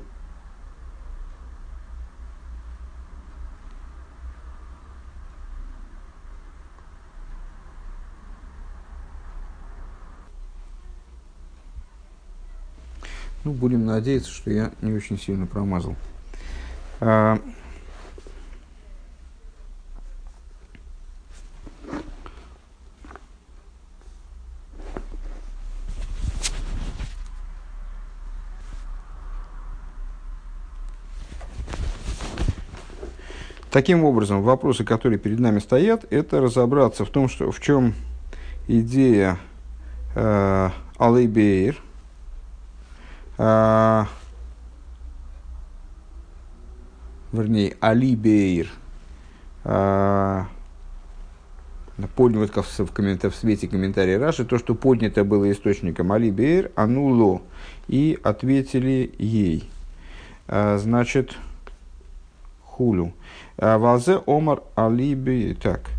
Ну, 13.45 13.51
будем 13.51 13.85
надеяться, 13.85 14.31
что 14.31 14.49
я 14.49 14.71
не 14.81 14.91
очень 14.91 15.19
сильно 15.19 15.45
промазал. 15.45 15.95
А, 16.99 17.39
Таким 33.69 34.05
образом, 34.05 34.41
вопросы, 34.41 34.85
которые 34.85 35.19
перед 35.19 35.37
нами 35.37 35.59
стоят, 35.59 36.05
это 36.09 36.39
разобраться 36.39 37.03
в 37.03 37.09
том, 37.09 37.27
что, 37.27 37.51
в 37.51 37.59
чем 37.59 37.93
идея 38.69 39.37
э, 40.15 40.69
Алейбейр, 40.97 41.75
э, 43.37 44.05
вернее, 47.31 47.77
Алибейр, 47.79 48.69
э, 49.63 50.43
поднят 52.15 52.55
в, 52.55 52.91
комментар, 52.91 53.31
в 53.31 53.35
свете 53.35 53.67
комментария 53.67 54.19
Раши, 54.19 54.45
то, 54.45 54.57
что 54.57 54.75
поднято 54.75 55.23
было 55.23 55.51
источником 55.51 56.11
Алибейр, 56.11 56.71
ануло, 56.75 57.41
и 57.87 58.19
ответили 58.23 59.13
ей. 59.17 59.69
Э, 60.47 60.77
значит, 60.77 61.35
хулю. 62.75 63.13
А, 63.57 63.77
Валзе 63.77 64.21
Омар 64.25 64.61
Алиби. 64.77 65.57
Так. 65.61 65.89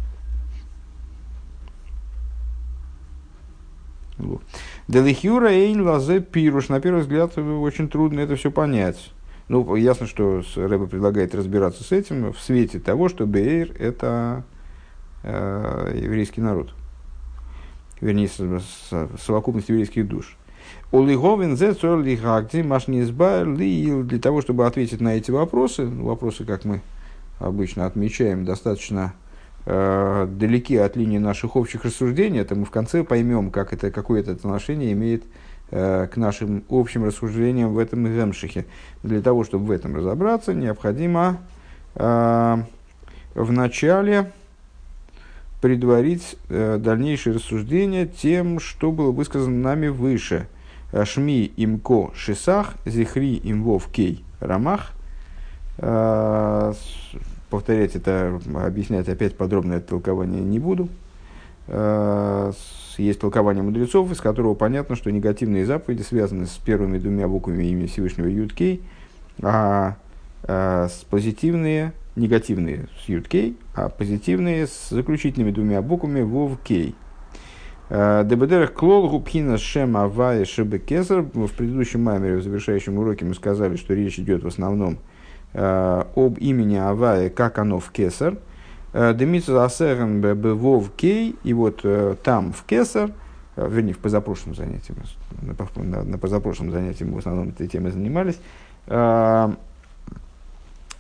Делихюра 4.88 5.48
Эйн 5.48 5.82
Лазе 5.82 6.20
Пируш. 6.20 6.68
На 6.68 6.80
первый 6.80 7.00
взгляд, 7.00 7.36
очень 7.36 7.88
трудно 7.88 8.20
это 8.20 8.36
все 8.36 8.52
понять. 8.52 9.12
Ну, 9.48 9.74
ясно, 9.74 10.06
что 10.06 10.42
Рэба 10.54 10.86
предлагает 10.86 11.34
разбираться 11.34 11.82
с 11.82 11.92
этим 11.92 12.32
в 12.32 12.38
свете 12.38 12.78
того, 12.78 13.08
что 13.08 13.26
Бейр– 13.26 13.70
это 13.78 14.44
э, 15.22 15.98
еврейский 16.02 16.40
народ. 16.40 16.72
Вернее, 18.00 18.28
совокупность 19.18 19.68
еврейских 19.68 20.06
душ. 20.06 20.36
Олиговин 20.92 21.56
зе 21.56 21.74
цорли 21.74 22.16
хакти 22.16 22.62
машнизбар 22.62 23.46
для 23.46 24.18
того, 24.18 24.42
чтобы 24.42 24.66
ответить 24.66 25.00
на 25.00 25.16
эти 25.16 25.30
вопросы, 25.30 25.84
ну, 25.84 26.04
вопросы, 26.04 26.44
как 26.44 26.64
мы 26.64 26.82
обычно 27.38 27.86
отмечаем, 27.86 28.44
достаточно 28.44 29.14
э, 29.66 30.28
далеки 30.30 30.76
от 30.76 30.96
линии 30.96 31.18
наших 31.18 31.56
общих 31.56 31.84
рассуждений, 31.84 32.40
это 32.40 32.54
мы 32.54 32.64
в 32.64 32.70
конце 32.70 33.04
поймем, 33.04 33.50
как 33.50 33.72
это, 33.72 33.90
какое 33.90 34.20
это 34.20 34.32
отношение 34.32 34.92
имеет 34.92 35.24
э, 35.70 36.06
к 36.06 36.16
нашим 36.16 36.64
общим 36.70 37.04
рассуждениям 37.04 37.74
в 37.74 37.78
этом 37.78 38.06
Гемшихе. 38.06 38.64
Для 39.02 39.20
того, 39.20 39.44
чтобы 39.44 39.66
в 39.66 39.70
этом 39.70 39.94
разобраться, 39.94 40.54
необходимо 40.54 41.40
э, 41.94 42.56
в 43.34 43.52
начале 43.52 44.32
предварить 45.60 46.36
э, 46.48 46.78
дальнейшее 46.78 47.34
рассуждение 47.36 48.06
тем, 48.06 48.60
что 48.60 48.92
было 48.92 49.10
высказано 49.10 49.56
нами 49.56 49.88
выше. 49.88 50.48
Шми 51.04 51.52
имко 51.56 52.12
шисах, 52.14 52.74
зихри 52.86 53.40
имвов 53.42 53.88
кей 53.92 54.24
рамах, 54.40 54.92
Э, 55.78 56.72
повторять 57.50 57.96
это, 57.96 58.40
объяснять 58.54 59.08
опять 59.08 59.36
подробно 59.36 59.74
это 59.74 59.88
толкование 59.88 60.42
не 60.42 60.58
буду. 60.58 60.88
Э, 61.68 62.52
есть 62.98 63.20
толкование 63.20 63.62
мудрецов, 63.62 64.10
из 64.10 64.20
которого 64.20 64.54
понятно, 64.54 64.96
что 64.96 65.10
негативные 65.10 65.66
заповеди 65.66 66.02
связаны 66.02 66.46
с 66.46 66.56
первыми 66.56 66.98
двумя 66.98 67.28
буквами 67.28 67.64
имени 67.64 67.86
Всевышнего 67.86 68.26
Юткей, 68.26 68.82
а, 69.42 69.96
а 70.44 70.88
с 70.88 71.04
позитивные, 71.04 71.92
негативные 72.14 72.88
с 73.04 73.08
Юткей, 73.08 73.56
а 73.74 73.88
позитивные 73.88 74.66
с 74.66 74.88
заключительными 74.90 75.50
двумя 75.50 75.82
буквами 75.82 76.22
Вовкей. 76.22 76.94
Дебедерах 77.88 78.72
клол 78.72 79.08
губхина 79.08 79.58
шем 79.58 79.96
авая 79.96 80.44
шебекезер. 80.44 81.22
В 81.22 81.52
предыдущем 81.52 82.02
маймере, 82.02 82.38
в 82.38 82.42
завершающем 82.42 82.98
уроке, 82.98 83.24
мы 83.24 83.34
сказали, 83.34 83.76
что 83.76 83.94
речь 83.94 84.18
идет 84.18 84.42
в 84.42 84.48
основном 84.48 84.94
о 84.94 84.98
об 85.56 86.36
имени 86.38 86.76
Авая, 86.76 87.30
как 87.30 87.58
оно 87.58 87.80
в 87.80 87.90
Кесар. 87.90 88.36
Демитсу 88.92 89.60
асерен 89.60 90.20
бевов 90.20 90.90
кей, 90.96 91.34
и 91.44 91.52
вот 91.54 91.84
там, 92.22 92.52
в 92.52 92.62
Кесар, 92.64 93.10
вернее, 93.56 93.94
в 93.94 93.98
позапрошлом 93.98 94.54
занятии, 94.54 94.94
на, 95.76 96.02
на 96.04 96.18
позапрошлом 96.18 96.70
занятии 96.70 97.04
мы 97.04 97.14
в 97.14 97.18
основном 97.18 97.48
этой 97.48 97.68
темой 97.68 97.90
занимались, 97.92 98.38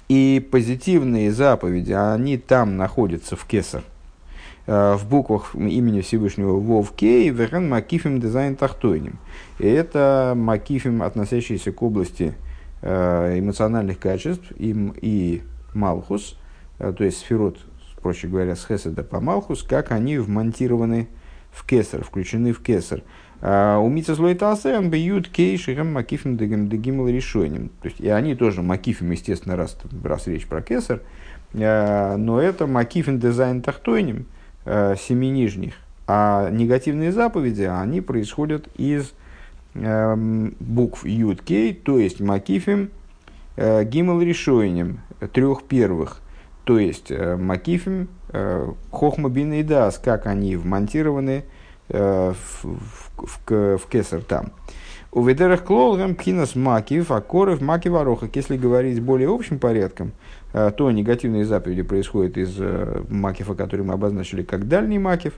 и 0.08 0.48
позитивные 0.50 1.32
заповеди, 1.32 1.92
они 1.92 2.38
там 2.38 2.76
находятся 2.76 3.36
в 3.36 3.44
Кесар, 3.44 3.82
в 4.66 5.00
буквах 5.08 5.54
имени 5.54 6.00
Всевышнего 6.00 6.56
Вов 6.56 6.92
Кей, 6.92 7.30
Верен 7.30 7.68
Макифим 7.68 8.20
Дизайн 8.20 8.56
Тахтойним. 8.56 9.18
И 9.58 9.66
это 9.66 10.34
Макифим, 10.36 11.02
относящийся 11.02 11.72
к 11.72 11.82
области 11.82 12.34
эмоциональных 12.82 13.98
качеств 13.98 14.52
и, 14.56 14.92
и 15.00 15.42
Малхус, 15.74 16.38
то 16.78 17.04
есть 17.04 17.18
сферот 17.18 17.58
проще 18.06 18.28
говоря, 18.28 18.54
с 18.54 18.64
Хеседа 18.64 19.02
по 19.02 19.18
Малхус, 19.18 19.64
как 19.64 19.90
они 19.90 20.18
вмонтированы 20.18 21.08
в 21.50 21.66
кесар, 21.66 22.04
включены 22.04 22.52
в 22.52 22.62
кесар. 22.62 23.02
А 23.40 23.78
у 23.78 23.88
Митца 23.88 24.14
Злойтасен 24.14 24.90
бьют 24.90 25.28
кейширем 25.28 25.92
макифим 25.92 26.36
дегимл 26.36 27.08
решением. 27.08 27.70
То 27.82 27.88
есть, 27.88 27.98
и 27.98 28.08
они 28.08 28.36
тоже 28.36 28.62
макифим, 28.62 29.10
естественно, 29.10 29.56
раз, 29.56 29.76
раз 30.04 30.28
речь 30.28 30.46
про 30.46 30.62
кесар, 30.62 31.02
а, 31.52 32.16
но 32.16 32.40
это 32.40 32.68
макифим 32.68 33.18
дизайн 33.18 33.60
тахтойним, 33.60 34.26
семи 34.64 35.30
нижних. 35.30 35.74
А 36.06 36.48
негативные 36.50 37.10
заповеди, 37.10 37.62
они 37.62 38.02
происходят 38.02 38.68
из 38.76 39.14
букв 40.60 41.04
Юд 41.04 41.42
Кей, 41.42 41.74
то 41.74 41.98
есть 41.98 42.20
макифим 42.20 42.90
гимл 43.56 44.20
решением 44.20 45.00
трех 45.32 45.64
первых. 45.64 46.20
То 46.66 46.80
есть 46.80 47.12
э, 47.12 47.36
Макифим, 47.36 48.08
э, 48.30 48.72
Хохма 48.90 49.30
и 49.30 49.62
Дас, 49.62 49.98
как 49.98 50.26
они 50.26 50.56
вмонтированы 50.56 51.44
э, 51.88 52.32
в, 52.32 52.64
в, 52.64 53.10
в, 53.16 53.78
в 53.78 53.86
кесар 53.88 54.20
там. 54.22 54.50
У 55.12 55.22
ведерах 55.22 55.62
клолгам 55.62 56.16
пхинас 56.16 56.56
макив, 56.56 57.12
а 57.12 57.20
коров 57.20 57.60
макив 57.60 57.94
арохак. 57.94 58.34
Если 58.34 58.56
говорить 58.56 59.00
более 59.00 59.32
общим 59.32 59.60
порядком, 59.60 60.12
то 60.52 60.90
негативные 60.90 61.44
заповеди 61.46 61.82
происходят 61.82 62.36
из 62.36 62.58
макифа, 63.08 63.54
который 63.54 63.82
мы 63.82 63.94
обозначили 63.94 64.42
как 64.42 64.68
дальний 64.68 64.98
макив, 64.98 65.32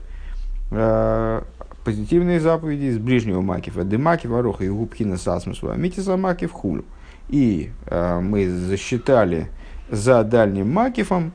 позитивные 1.83 2.39
заповеди 2.39 2.85
из 2.85 2.97
ближнего 2.97 3.41
макифа. 3.41 3.83
Демакив 3.83 4.31
ароха 4.31 4.63
и 4.63 4.69
губхина 4.69 5.17
сасмусва, 5.17 5.75
митиса 5.75 6.17
макив 6.17 6.51
хулю. 6.51 6.85
И 7.29 7.71
мы 7.89 8.49
засчитали 8.49 9.49
за 9.91 10.23
дальним 10.23 10.71
Макифом 10.71 11.31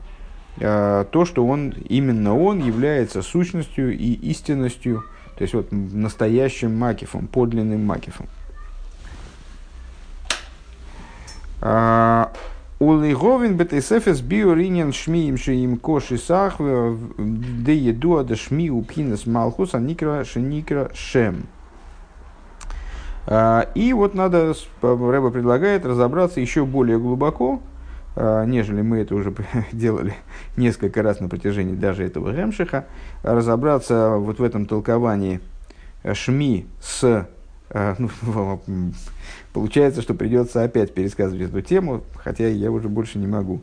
э, 0.57 1.05
то, 1.11 1.25
что 1.25 1.45
он, 1.45 1.71
именно 1.89 2.37
он 2.37 2.59
является 2.59 3.21
сущностью 3.21 3.95
и 3.95 4.13
истинностью, 4.13 5.03
то 5.37 5.41
есть 5.41 5.53
вот 5.53 5.71
настоящим 5.71 6.77
Макифом, 6.77 7.27
подлинным 7.27 7.85
Макифом. 7.85 8.27
Улиговин 12.85 13.57
бетесефес 13.57 14.21
биоринен 14.21 14.93
шмиим 14.93 15.37
шиим 15.37 15.77
коши 15.77 16.17
сах 16.17 16.57
де 16.59 17.73
едуа 17.73 18.23
да 18.23 18.35
шми 18.35 18.69
упхинес 18.69 19.25
малхус 19.25 19.73
а 19.73 19.79
никра 19.79 20.23
шеникра 20.23 20.91
шем. 20.93 21.47
А, 23.27 23.61
и 23.73 23.91
вот 23.93 24.13
надо, 24.13 24.53
Рэба 24.83 25.31
предлагает 25.31 25.83
разобраться 25.83 26.39
еще 26.39 26.63
более 26.63 26.99
глубоко 26.99 27.59
а, 28.15 28.45
нежели 28.45 28.81
мы 28.81 28.99
это 28.99 29.15
уже 29.15 29.33
делали 29.71 30.13
несколько 30.55 31.01
раз 31.01 31.19
на 31.19 31.27
протяжении 31.27 31.73
даже 31.73 32.03
этого 32.03 32.29
Ремшиха, 32.29 32.85
разобраться 33.23 34.11
вот 34.17 34.37
в 34.37 34.43
этом 34.43 34.67
толковании 34.67 35.41
Шми 36.13 36.67
с... 36.79 37.27
Э, 37.69 37.95
ну, 37.97 38.09
получается, 39.53 40.01
что 40.01 40.13
придется 40.13 40.63
опять 40.63 40.93
пересказывать 40.93 41.49
эту 41.49 41.61
тему, 41.61 42.03
хотя 42.15 42.47
я 42.47 42.71
уже 42.71 42.89
больше 42.89 43.17
не 43.19 43.27
могу. 43.27 43.61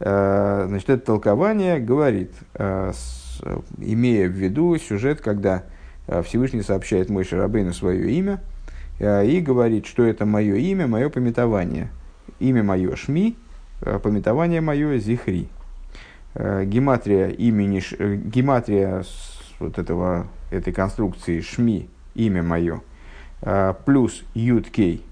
Э, 0.00 0.66
значит, 0.68 0.90
это 0.90 1.06
толкование 1.06 1.78
говорит, 1.78 2.32
имея 3.78 4.28
в 4.28 4.32
виду 4.32 4.76
сюжет, 4.78 5.20
когда 5.20 5.64
Всевышний 6.24 6.62
сообщает 6.62 7.10
мой 7.10 7.24
Шарабейну 7.24 7.72
свое 7.72 8.10
имя 8.10 8.40
и 9.00 9.40
говорит, 9.40 9.86
что 9.86 10.04
это 10.04 10.26
мое 10.26 10.56
имя, 10.56 10.86
мое 10.86 11.08
пометование. 11.08 11.90
Имя 12.38 12.62
мое 12.62 12.94
Шми, 12.96 13.36
пометование 13.80 14.60
мое 14.60 14.98
зихри. 14.98 15.48
Гематрия 16.34 17.28
имени, 17.28 17.82
э, 17.98 18.16
гематрия 18.16 19.04
вот 19.58 19.78
этого, 19.78 20.28
этой 20.50 20.72
конструкции 20.72 21.40
шми, 21.40 21.90
имя 22.14 22.42
мое, 22.42 22.80
плюс 23.84 24.22
юткей, 24.34 25.04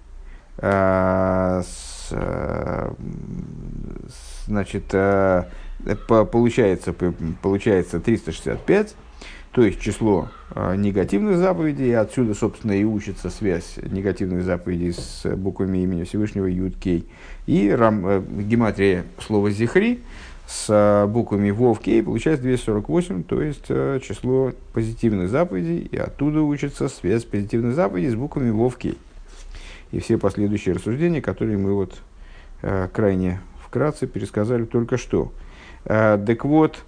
значит, 4.47 4.85
получается, 6.09 6.95
получается 7.43 8.01
365, 8.01 8.95
то 9.53 9.63
есть 9.63 9.81
число 9.81 10.29
негативных 10.77 11.39
заповедей, 11.39 11.89
и 11.89 11.93
отсюда, 11.93 12.35
собственно, 12.35 12.73
и 12.73 12.85
учится 12.85 13.31
связь 13.31 13.79
негативных 13.83 14.45
заповедей 14.45 14.93
с 14.93 15.25
буквами 15.37 15.79
имени 15.79 16.05
Всевышнего 16.05 16.47
Юткей. 16.47 17.09
И 17.47 17.71
рам, 17.71 18.07
э, 18.07 18.23
гематрия 18.43 19.07
слова 19.19 19.51
«зихри» 19.51 20.03
с 20.51 20.67
э, 20.69 21.07
буквами 21.07 21.53
Вов 21.53 21.79
Кей 21.79 22.03
получается 22.03 22.43
248, 22.43 23.23
то 23.23 23.41
есть 23.41 23.67
э, 23.69 24.01
число 24.03 24.53
позитивных 24.73 25.29
заповедей, 25.29 25.79
и 25.79 25.97
оттуда 25.97 26.43
учится 26.43 26.89
связь 26.89 27.25
позитивных 27.25 27.77
заповедей 27.77 28.11
с 28.11 28.17
буквами 28.17 28.51
Вов. 28.51 28.77
И 29.93 29.99
все 30.01 30.19
последующие 30.19 30.75
рассуждения, 30.75 31.21
которые 31.21 31.59
мы 31.59 31.75
вот 31.75 31.99
крайне 32.93 33.41
вкратце 33.65 34.07
пересказали 34.07 34.65
только 34.65 34.97
что. 34.97 35.33
Так 35.85 36.45
вот, 36.45 36.85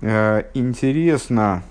интересно 0.00 1.62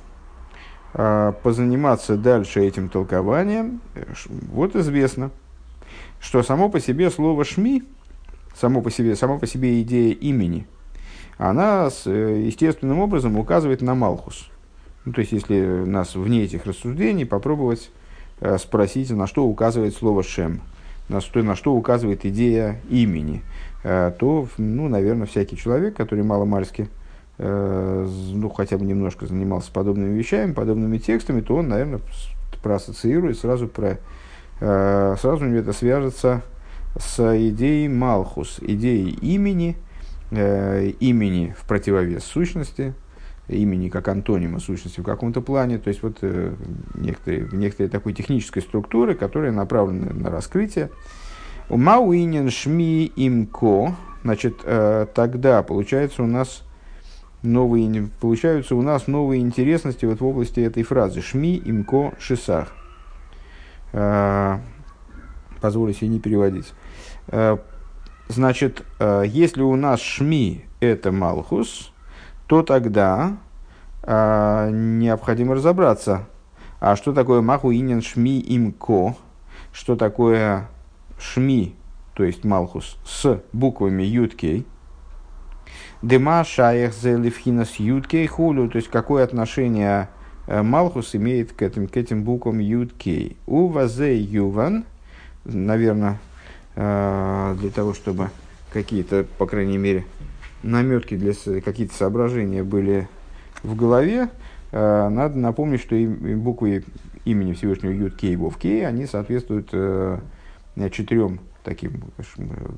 позаниматься 0.94 2.18
дальше 2.18 2.62
этим 2.62 2.90
толкованием. 2.90 3.82
Вот 4.52 4.76
известно, 4.76 5.32
что 6.20 6.44
само 6.44 6.70
по 6.70 6.80
себе 6.80 7.10
слово 7.10 7.46
«шми» 7.46 7.84
само 8.56 8.82
по 8.82 8.92
себе, 8.92 9.16
сама 9.16 9.40
по 9.40 9.48
себе 9.48 9.82
идея 9.82 10.14
имени, 10.14 10.68
она 11.42 11.90
с, 11.90 12.06
э, 12.06 12.44
естественным 12.46 13.00
образом 13.00 13.36
указывает 13.36 13.82
на 13.82 13.96
Малхус. 13.96 14.48
Ну, 15.06 15.14
то 15.14 15.22
есть, 15.22 15.32
если 15.32 15.60
нас 15.60 16.14
вне 16.14 16.44
этих 16.44 16.68
рассуждений 16.68 17.26
попробовать 17.26 17.90
э, 18.42 18.60
спросить, 18.60 19.10
на 19.10 19.26
что 19.26 19.44
указывает 19.46 19.96
слово 19.96 20.22
«шем», 20.22 20.62
на 21.10 21.20
что, 21.20 21.42
на 21.42 21.56
что 21.56 21.74
указывает 21.74 22.26
идея 22.26 22.80
имени, 22.92 23.42
э, 23.84 24.12
то, 24.20 24.48
ну, 24.60 24.88
наверное, 24.88 25.26
всякий 25.26 25.58
человек, 25.58 25.96
который 25.96 26.24
маломальски, 26.24 26.90
э, 27.40 28.08
ну, 28.34 28.50
хотя 28.50 28.78
бы 28.78 28.86
немножко 28.86 29.26
занимался 29.26 29.72
подобными 29.72 30.16
вещами, 30.16 30.54
подобными 30.54 31.00
текстами, 31.00 31.42
то 31.42 31.56
он, 31.56 31.70
наверное, 31.70 32.02
проассоциирует, 32.62 33.40
сразу, 33.40 33.68
про, 33.68 33.98
э, 34.60 35.16
сразу 35.20 35.46
у 35.46 35.48
него 35.48 35.62
это 35.62 35.74
свяжется 35.74 36.44
с 37.00 37.18
идеей 37.50 37.88
Малхус, 37.88 38.60
идеей 38.62 39.10
имени, 39.10 39.76
э, 40.32 40.92
имени 41.00 41.56
в 41.58 41.68
противовес 41.68 42.24
сущности, 42.24 42.94
имени 43.48 43.90
как 43.90 44.08
антонима 44.08 44.60
сущности 44.60 45.00
в 45.00 45.04
каком-то 45.04 45.42
плане, 45.42 45.78
то 45.78 45.90
есть 45.90 46.02
вот 46.04 46.20
э, 46.22 46.54
некоторые, 46.96 47.48
некоторые 47.52 47.90
такой 47.90 48.14
технической 48.14 48.62
структуры, 48.62 49.16
которые 49.16 49.52
направлены 49.52 50.14
на 50.14 50.30
раскрытие. 50.30 50.90
Мауинен 51.70 52.50
шми 52.50 53.12
имко, 53.16 53.96
значит, 54.24 54.62
э, 54.64 55.06
тогда 55.14 55.64
получается 55.64 56.24
у 56.24 56.28
нас 56.28 56.64
новые, 57.44 58.10
получаются 58.20 58.76
у 58.76 58.82
нас 58.82 59.08
новые 59.08 59.42
интересности 59.42 60.06
вот 60.06 60.20
в 60.20 60.26
области 60.26 60.60
этой 60.60 60.84
фразы 60.84 61.22
шми 61.22 61.62
имко 61.64 62.14
шисах. 62.20 62.74
Э, 63.94 64.60
позволю 65.60 65.94
себе 65.94 66.08
не 66.08 66.20
переводить. 66.20 66.74
Э, 68.32 68.34
значит, 68.34 68.84
э, 69.00 69.24
если 69.28 69.62
у 69.62 69.76
нас 69.76 70.00
шми 70.00 70.66
это 70.80 71.12
Малхус, 71.12 71.92
то 72.48 72.64
тогда 72.64 73.38
э, 74.04 74.70
необходимо 74.72 75.56
разобраться, 75.56 76.28
а 76.80 76.96
что 76.96 77.14
такое 77.14 77.42
Маху 77.42 77.72
Инин 77.72 78.02
Шми 78.02 78.44
Имко, 78.48 79.16
что 79.72 79.96
такое 79.96 80.68
Шми, 81.20 81.76
то 82.14 82.24
есть 82.24 82.44
Малхус, 82.44 82.98
с 83.06 83.42
буквами 83.54 84.04
Юткей, 84.04 84.66
Дема 86.02 86.44
Шаях 86.44 86.94
Зелевхинас 86.94 87.76
Юткей 87.76 88.26
Хулю, 88.28 88.70
то 88.70 88.78
есть 88.78 88.90
какое 88.90 89.24
отношение 89.24 90.10
Малхус 90.48 91.16
имеет 91.16 91.54
к 91.54 91.62
этим, 91.62 91.88
к 91.88 91.96
этим 91.96 92.24
буквам 92.24 92.60
Юткей. 92.60 93.38
У 93.46 93.68
Вазе 93.68 94.18
Юван, 94.20 94.86
наверное, 95.46 96.18
Э, 96.31 96.31
для 96.76 97.70
того, 97.74 97.94
чтобы 97.94 98.30
какие-то, 98.72 99.26
по 99.38 99.46
крайней 99.46 99.78
мере, 99.78 100.06
наметки 100.64 101.16
для 101.16 101.34
какие-то 101.62 101.94
соображения 101.94 102.64
были 102.64 103.08
в 103.64 103.76
голове, 103.76 104.30
э, 104.72 105.10
надо 105.10 105.38
напомнить, 105.38 105.82
что 105.82 105.96
буквы 105.96 106.84
имени 107.26 107.54
Всевышнего 107.54 107.92
Юд 107.92 108.16
Кей 108.16 108.36
Вов 108.36 108.58
Кей, 108.58 108.86
они 108.86 109.06
соответствуют 109.06 109.70
э, 109.74 110.20
четырем 110.92 111.40
таким 111.64 112.02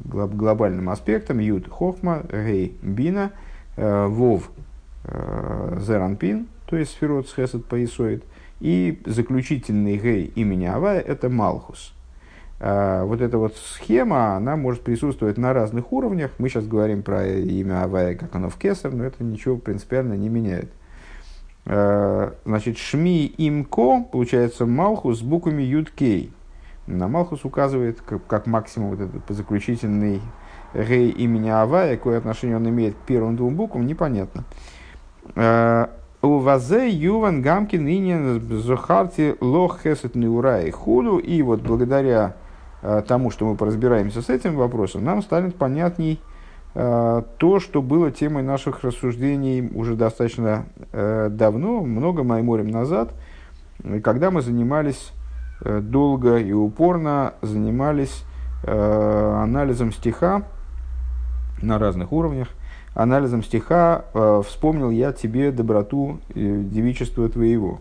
глобальным 0.04 0.90
аспектам. 0.90 1.40
Юд 1.40 1.70
Хохма, 1.70 2.24
Гей 2.30 2.76
Бина, 2.82 3.32
э, 3.78 4.08
Вов 4.08 4.50
Зеранпин, 5.06 6.48
то 6.66 6.78
есть 6.78 6.92
Сферот 6.92 7.28
Схесет 7.28 7.66
Поисоид, 7.66 8.24
и 8.62 9.02
заключительный 9.06 9.98
Гей 9.98 10.32
имени 10.36 10.64
Авая– 10.64 11.00
это 11.02 11.28
Малхус– 11.28 11.94
вот 12.66 13.20
эта 13.20 13.38
вот 13.38 13.56
схема, 13.58 14.36
она 14.36 14.56
может 14.56 14.84
присутствовать 14.84 15.38
на 15.38 15.52
разных 15.52 15.92
уровнях. 15.92 16.32
Мы 16.38 16.48
сейчас 16.48 16.66
говорим 16.66 17.04
про 17.04 17.28
имя 17.28 17.84
Авая, 17.84 18.16
как 18.16 18.34
оно 18.36 18.50
в 18.50 18.56
Кесар, 18.56 18.94
но 18.94 19.04
это 19.04 19.24
ничего 19.24 19.58
принципиально 19.58 20.14
не 20.14 20.30
меняет. 20.30 20.72
А, 21.66 22.34
значит, 22.46 22.78
Шми 22.78 23.34
Имко, 23.38 24.04
получается, 24.04 24.66
Малхус 24.66 25.20
с 25.20 25.22
буквами 25.22 25.64
Юд-Кей. 25.64 26.32
На 26.88 27.08
Малхус 27.08 27.46
указывает 27.46 28.02
как, 28.02 28.26
как 28.28 28.48
максимум 28.48 28.92
вот 28.92 29.02
этот 29.02 29.22
заключительный 29.30 30.22
Рей 30.74 31.10
имени 31.10 31.50
Авая, 31.50 31.98
какое 31.98 32.18
отношение 32.18 32.58
он 32.58 32.68
имеет 32.68 32.96
к 32.96 33.06
первым 33.06 33.36
двум 33.36 33.56
буквам, 33.56 33.86
непонятно. 33.86 34.44
А, 35.36 35.90
у 36.22 36.38
вазе 36.38 36.90
юван 36.90 37.42
гамкин 37.42 37.88
инин 37.88 38.42
зохарти 38.42 39.36
лох 39.40 39.82
хесет 39.84 40.16
неурай 40.16 40.72
худу. 40.72 41.18
И 41.18 41.42
вот 41.42 41.62
благодаря 41.62 42.36
тому, 43.08 43.32
что 43.32 43.46
мы 43.46 43.56
поразбираемся 43.56 44.22
с 44.22 44.30
этим 44.30 44.56
вопросом, 44.56 45.06
нам 45.06 45.22
станет 45.22 45.56
понятней 45.56 46.20
э, 46.76 47.22
то, 47.38 47.60
что 47.62 47.82
было 47.82 48.12
темой 48.12 48.44
наших 48.44 48.84
рассуждений 48.84 49.70
уже 49.74 49.96
достаточно 49.96 50.66
э, 50.92 51.30
давно, 51.32 51.82
много 51.82 52.24
майморем 52.24 52.68
назад, 52.68 53.14
когда 54.04 54.32
мы 54.32 54.42
занимались 54.42 55.12
долго 55.62 56.38
и 56.38 56.52
упорно 56.52 57.36
занимались 57.42 58.24
анализом 58.66 59.92
стиха 59.92 60.44
на 61.62 61.80
разных 61.80 62.12
уровнях, 62.12 62.50
анализом 62.94 63.44
стиха 63.44 64.06
«Вспомнил 64.48 64.90
я 64.90 65.12
тебе 65.12 65.52
доброту 65.52 66.20
девичества 66.34 67.28
твоего». 67.30 67.80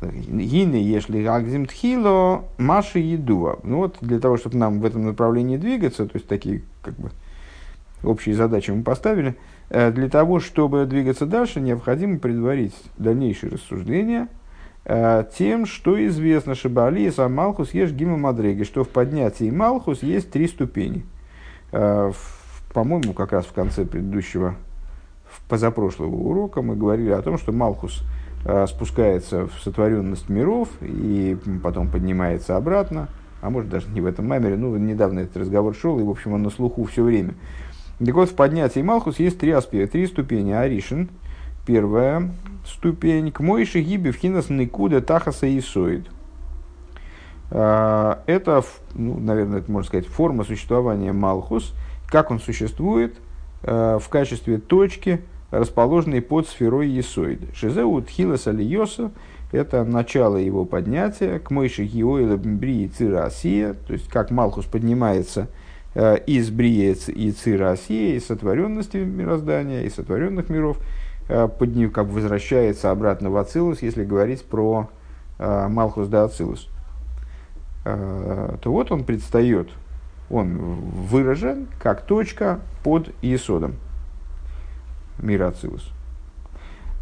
Гины, 0.00 0.76
если 0.76 1.24
агзим 1.24 1.66
тхило, 1.66 2.44
маши 2.56 3.00
едува. 3.00 3.58
Ну 3.64 3.78
вот, 3.78 3.96
для 4.00 4.20
того, 4.20 4.36
чтобы 4.36 4.56
нам 4.56 4.80
в 4.80 4.84
этом 4.84 5.04
направлении 5.04 5.56
двигаться, 5.56 6.06
то 6.06 6.12
есть 6.14 6.28
такие 6.28 6.62
как 6.82 6.94
бы 6.94 7.10
общие 8.04 8.34
задачи 8.36 8.70
мы 8.70 8.84
поставили, 8.84 9.36
э, 9.70 9.90
для 9.90 10.08
того, 10.08 10.38
чтобы 10.38 10.86
двигаться 10.86 11.26
дальше, 11.26 11.60
необходимо 11.60 12.18
предварить 12.18 12.74
дальнейшие 12.96 13.50
рассуждения 13.50 14.28
э, 14.84 15.24
тем, 15.36 15.66
что 15.66 16.04
известно 16.06 16.54
Шибали 16.54 17.10
и 17.10 17.28
Малхус 17.28 17.74
ешь 17.74 17.90
Гима 17.90 18.16
Мадреги, 18.16 18.62
что 18.62 18.84
в 18.84 18.88
поднятии 18.90 19.50
Малхус 19.50 20.04
есть 20.04 20.30
три 20.30 20.46
ступени. 20.46 21.04
Э, 21.72 22.12
по-моему, 22.72 23.14
как 23.14 23.32
раз 23.32 23.46
в 23.46 23.52
конце 23.52 23.84
предыдущего, 23.84 24.54
позапрошлого 25.48 26.14
урока 26.14 26.62
мы 26.62 26.76
говорили 26.76 27.10
о 27.10 27.22
том, 27.22 27.36
что 27.36 27.50
Малхус– 27.50 28.04
спускается 28.66 29.46
в 29.46 29.60
сотворенность 29.62 30.28
миров 30.28 30.68
и 30.80 31.36
потом 31.62 31.88
поднимается 31.88 32.56
обратно, 32.56 33.08
а 33.40 33.50
может 33.50 33.68
даже 33.68 33.88
не 33.88 34.00
в 34.00 34.06
этом 34.06 34.26
маймере, 34.26 34.56
ну, 34.56 34.76
недавно 34.76 35.20
этот 35.20 35.36
разговор 35.38 35.74
шел, 35.74 35.98
и, 35.98 36.02
в 36.02 36.10
общем, 36.10 36.32
он 36.32 36.42
на 36.42 36.50
слуху 36.50 36.84
все 36.84 37.02
время. 37.02 37.34
Так 37.98 38.14
вот, 38.14 38.30
в 38.30 38.34
поднятии 38.34 38.80
Малхус 38.80 39.18
есть 39.18 39.38
три 39.38 39.50
аспекта, 39.50 39.92
три 39.92 40.06
ступени. 40.06 40.52
Аришин, 40.52 41.08
первая 41.66 42.30
ступень, 42.66 43.32
к 43.32 43.40
Мойши 43.40 43.80
Гиби 43.80 44.10
Вхинас 44.10 44.50
Никуда 44.50 45.00
Тахаса 45.00 45.46
и 45.46 45.60
Соид. 45.60 46.06
Э, 47.50 48.16
это, 48.26 48.62
ну, 48.94 49.18
наверное, 49.18 49.60
это 49.60 49.70
можно 49.70 49.88
сказать, 49.88 50.06
форма 50.06 50.44
существования 50.44 51.12
Малхус, 51.12 51.74
как 52.06 52.30
он 52.30 52.40
существует 52.40 53.16
э, 53.62 53.98
в 54.00 54.08
качестве 54.08 54.58
точки– 54.58 55.20
расположенный 55.50 56.20
под 56.20 56.46
сферой 56.46 56.88
Есоид. 56.88 57.40
Шизеу 57.54 58.02
Тхилас 58.02 58.46
Алиоса– 58.46 59.10
это 59.52 59.84
начало 59.84 60.36
его 60.36 60.64
поднятия, 60.64 61.38
к 61.38 61.50
Мойши 61.50 61.84
Гиоила 61.84 62.36
Брии 62.36 62.86
Цира 62.86 63.24
Асия, 63.24 63.74
то 63.74 63.94
есть 63.94 64.08
как 64.08 64.30
Малхус 64.30 64.66
поднимается 64.66 65.48
э, 65.94 66.18
из 66.26 66.50
Брии 66.50 66.94
и 67.08 67.32
Цира 67.32 67.70
Асия, 67.70 68.16
из 68.16 68.26
сотворенности 68.26 68.98
мироздания, 68.98 69.84
из 69.84 69.94
сотворенных 69.94 70.50
миров, 70.50 70.78
э, 71.28 71.48
подним, 71.48 71.90
как 71.90 72.08
возвращается 72.08 72.90
обратно 72.90 73.30
в 73.30 73.38
Ацилус, 73.38 73.80
если 73.80 74.04
говорить 74.04 74.44
про 74.44 74.90
э, 75.38 75.68
Малхус 75.68 76.08
да 76.08 76.24
Ацилус. 76.24 76.68
Э, 77.86 78.56
то 78.60 78.70
вот 78.70 78.92
он 78.92 79.04
предстает, 79.04 79.70
он 80.28 80.58
выражен 80.58 81.68
как 81.80 82.02
точка 82.02 82.60
под 82.84 83.08
Есодом 83.22 83.76
мира 85.18 85.48
Ацилус. 85.48 85.90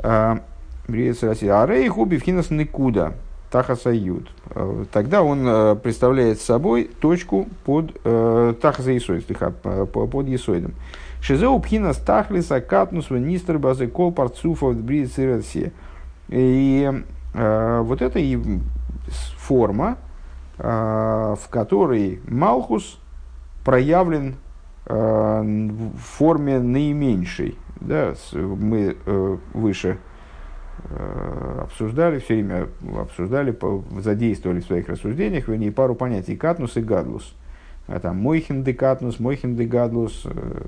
А, 0.01 0.41
Арей 0.89 1.89
хуби 1.89 2.19
вхинас 2.19 2.51
никуда. 2.51 3.13
Тахасаюд. 3.51 4.29
А, 4.51 4.85
тогда 4.93 5.23
он 5.23 5.45
а, 5.47 5.75
представляет 5.75 6.41
собой 6.41 6.91
точку 7.01 7.49
под 7.65 7.95
Тахаса 8.03 8.97
Исоид, 8.97 9.27
под 9.27 10.29
Исоидом. 10.29 10.75
Шизеу 11.21 11.59
пхинас 11.59 11.97
тахлиса 11.97 12.61
катнус 12.61 13.11
венистр 13.11 13.59
базы 13.59 13.89
кол 13.89 14.13
парцуфа 14.13 14.71
бриицы 14.71 15.73
И 16.29 17.03
вот 17.35 18.03
это 18.03 18.19
и 18.19 18.39
форма, 19.39 19.99
в 20.57 21.41
которой 21.51 22.21
Малхус 22.29 22.99
проявлен 23.65 24.37
в 24.87 25.99
форме 25.99 26.61
наименьшей 26.61 27.57
да, 27.81 28.15
мы 28.33 28.97
э, 29.05 29.37
выше 29.53 29.99
э, 30.89 31.61
обсуждали, 31.63 32.19
все 32.19 32.35
время 32.35 32.69
обсуждали, 32.99 33.57
задействовали 34.01 34.61
в 34.61 34.65
своих 34.65 34.89
рассуждениях, 34.89 35.49
вернее, 35.49 35.73
пару 35.73 35.95
понятий 35.95 36.37
катнус 36.37 36.77
и 36.77 36.81
гадлус. 36.81 37.35
А 37.87 38.01
там 38.01 38.17
мойхин 38.17 38.65
де 38.65 38.75
катнус, 38.75 39.21
мойхин 39.21 39.57
де 39.57 39.65
гадлус, 39.65 40.23
э, 40.25 40.67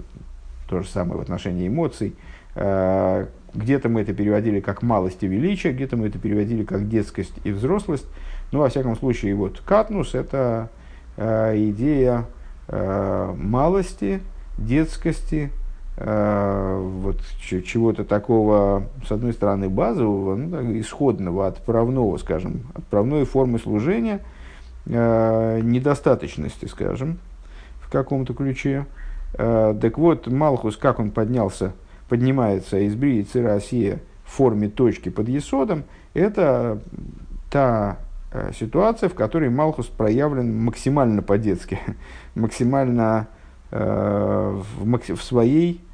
то 0.69 0.83
же 0.83 0.89
самое 0.89 1.19
в 1.19 1.23
отношении 1.23 1.67
эмоций. 1.67 2.15
Где-то 2.55 3.89
мы 3.89 4.03
это 4.03 4.13
переводили 4.13 4.61
как 4.61 4.83
малость 4.83 5.23
и 5.23 5.27
величие, 5.27 5.73
где-то 5.73 5.97
мы 5.97 6.09
это 6.09 6.19
переводили 6.19 6.65
как 6.65 6.89
детскость 6.89 7.33
и 7.45 7.53
взрослость. 7.53 8.07
Ну, 8.53 8.59
во 8.59 8.69
всяком 8.69 8.97
случае, 8.97 9.35
вот 9.35 9.61
катнус– 9.61 10.15
это 10.17 10.69
идея 11.17 12.27
малости, 12.69 14.21
детскости, 14.59 15.51
вот 16.01 17.21
чего-то 17.65 18.05
такого, 18.05 18.85
с 19.07 19.11
одной 19.11 19.33
стороны, 19.33 19.69
базового, 19.69 20.37
ну, 20.37 20.51
так, 20.51 20.65
исходного, 20.67 21.49
отправного, 21.49 22.17
скажем, 22.19 22.63
отправной 22.75 23.25
формы 23.25 23.59
служения, 23.59 24.21
э, 24.87 25.61
недостаточности, 25.61 26.67
скажем, 26.67 27.19
в 27.81 27.91
каком-то 27.91 28.33
ключе. 28.33 28.87
Э, 29.35 29.75
так 29.81 29.99
вот, 29.99 30.29
Малхус, 30.29 30.77
как 30.77 31.01
он 31.01 31.11
поднялся, 31.11 31.73
поднимается 32.09 32.79
из 32.79 32.95
Брии 32.95 33.27
Россия 33.35 33.99
в 34.25 34.31
форме 34.31 34.69
точки 34.69 35.09
под 35.09 35.29
Есодом, 35.29 35.83
это 36.15 36.81
та 37.51 37.99
э, 38.31 38.53
ситуация, 38.57 39.09
в 39.09 39.15
которой 39.15 39.51
Малхус 39.51 39.87
проявлен 39.87 40.65
максимально 40.65 41.23
по-детски, 41.23 41.81
максимально 42.37 43.27
э, 43.73 44.63
в, 44.81 45.15
в 45.15 45.23
своей 45.23 45.81
Э, 45.81 45.88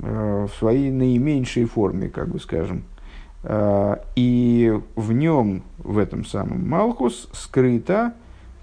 в 0.00 0.50
своей 0.58 0.90
наименьшей 0.90 1.66
форме, 1.66 2.08
как 2.08 2.28
бы 2.28 2.40
скажем. 2.40 2.84
Э, 3.42 3.96
и 4.16 4.78
в 4.96 5.12
нем, 5.12 5.62
в 5.78 5.98
этом 5.98 6.24
самом 6.24 6.68
Малхус, 6.68 7.28
скрыта 7.32 8.14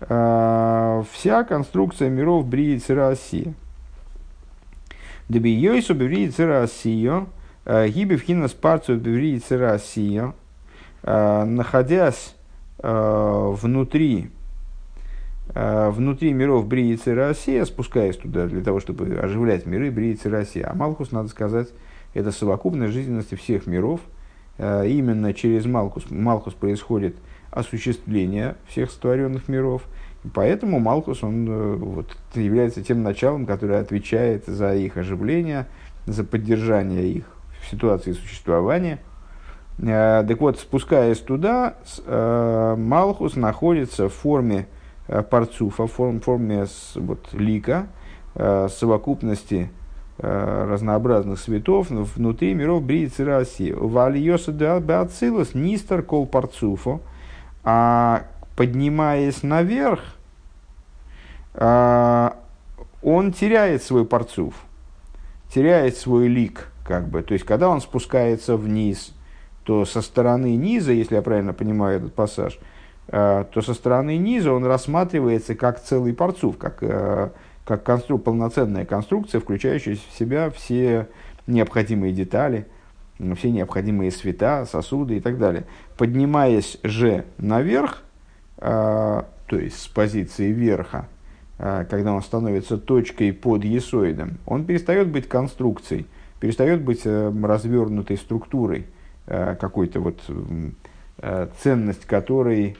э, 0.01 1.03
вся 1.11 1.43
конструкция 1.43 2.09
миров 2.09 2.45
Брии 2.47 2.77
Цирасия. 2.77 3.53
Дебиойсу 5.29 5.93
Беврии 5.93 6.29
Цирасия, 6.29 7.25
Гибевхина 7.65 8.47
Спарцию 8.47 8.97
Беврии 8.97 9.39
Цирасия, 9.39 10.33
находясь 11.03 12.33
внутри 12.81 14.29
Э, 14.29 14.36
внутри 15.91 16.33
миров 16.33 16.67
Бриицы 16.67 17.15
Россия, 17.15 17.65
спускаясь 17.65 18.17
туда 18.17 18.45
для 18.47 18.61
того, 18.61 18.79
чтобы 18.79 19.17
оживлять 19.17 19.65
миры 19.65 19.89
Бриицы 19.89 20.29
Россия. 20.29 20.69
А 20.69 20.75
Малхус, 20.75 21.11
надо 21.11 21.29
сказать, 21.29 21.69
это 22.13 22.31
совокупность 22.31 22.93
жизненности 22.93 23.35
всех 23.35 23.67
миров. 23.67 24.01
Э, 24.57 24.87
именно 24.87 25.33
через 25.33 25.65
Малхус, 25.65 26.09
Малхус 26.09 26.53
происходит 26.53 27.15
осуществление 27.51 28.55
всех 28.67 28.91
сотворенных 28.91 29.47
миров. 29.47 29.83
Поэтому 30.33 30.79
Малхус, 30.79 31.23
он 31.23 31.47
э, 31.47 31.75
вот, 31.75 32.17
является 32.33 32.83
тем 32.83 33.03
началом, 33.03 33.45
которое 33.45 33.79
отвечает 33.79 34.45
за 34.45 34.75
их 34.75 34.97
оживление, 34.97 35.67
за 36.05 36.23
поддержание 36.23 37.07
их 37.07 37.25
в 37.61 37.69
ситуации 37.69 38.13
существования. 38.13 38.99
Э, 39.79 40.25
так 40.27 40.39
вот, 40.41 40.59
спускаясь 40.59 41.19
туда, 41.19 41.75
э, 42.05 42.75
Малхус 42.77 43.35
находится 43.35 44.09
в 44.09 44.13
форме 44.13 44.67
парцуфа, 45.29 45.87
в 45.87 45.91
форме 45.91 46.65
вот, 46.95 47.33
лика, 47.33 47.87
совокупности 48.35 49.69
разнообразных 50.19 51.39
светов 51.39 51.89
внутри 51.89 52.53
миров 52.53 52.83
Бриицы 52.83 53.23
России. 53.23 53.71
Валиоса 53.71 54.51
Беацилус 54.51 55.53
Нистер 55.53 56.01
Кол 56.01 56.25
Парцуфо, 56.25 57.01
а 57.63 58.23
поднимаясь 58.55 59.43
наверх, 59.43 60.01
он 61.53 63.31
теряет 63.31 63.83
свой 63.83 64.05
парцув, 64.05 64.55
теряет 65.53 65.97
свой 65.97 66.27
лик, 66.27 66.71
как 66.83 67.07
бы. 67.07 67.21
То 67.21 67.33
есть, 67.33 67.45
когда 67.45 67.69
он 67.69 67.81
спускается 67.81 68.57
вниз, 68.57 69.13
то 69.63 69.85
со 69.85 70.01
стороны 70.01 70.55
низа, 70.55 70.93
если 70.93 71.15
я 71.15 71.21
правильно 71.21 71.53
понимаю 71.53 71.97
этот 71.97 72.15
пассаж, 72.15 72.57
то 73.07 73.61
со 73.61 73.73
стороны 73.73 74.17
низа 74.17 74.51
он 74.51 74.65
рассматривается 74.65 75.55
как 75.55 75.81
целый 75.81 76.13
парцув, 76.13 76.57
как, 76.57 76.79
а, 76.81 77.31
как 77.65 77.83
констру, 77.83 78.17
полноценная 78.17 78.85
конструкция, 78.85 79.39
включающая 79.39 79.95
в 79.95 80.17
себя 80.17 80.49
все 80.49 81.07
необходимые 81.47 82.11
детали, 82.11 82.67
все 83.35 83.49
необходимые 83.49 84.11
света, 84.11 84.67
сосуды 84.69 85.17
и 85.17 85.19
так 85.21 85.37
далее. 85.37 85.65
Поднимаясь 85.97 86.79
же 86.83 87.25
наверх, 87.37 88.03
а, 88.57 89.25
то 89.47 89.57
есть 89.57 89.79
с 89.81 89.87
позиции 89.87 90.51
верха, 90.51 91.07
когда 91.57 92.13
он 92.13 92.21
становится 92.21 92.77
точкой 92.77 93.33
под 93.33 93.63
есоидом, 93.63 94.37
он 94.45 94.65
перестает 94.65 95.07
быть 95.07 95.27
конструкцией, 95.27 96.05
перестает 96.39 96.81
быть 96.81 97.01
э, 97.05 97.33
развернутой 97.43 98.17
структурой, 98.17 98.85
э, 99.25 99.55
какой-то 99.59 99.99
вот 99.99 100.19
э, 101.19 101.47
ценность 101.61 102.05
которой, 102.05 102.77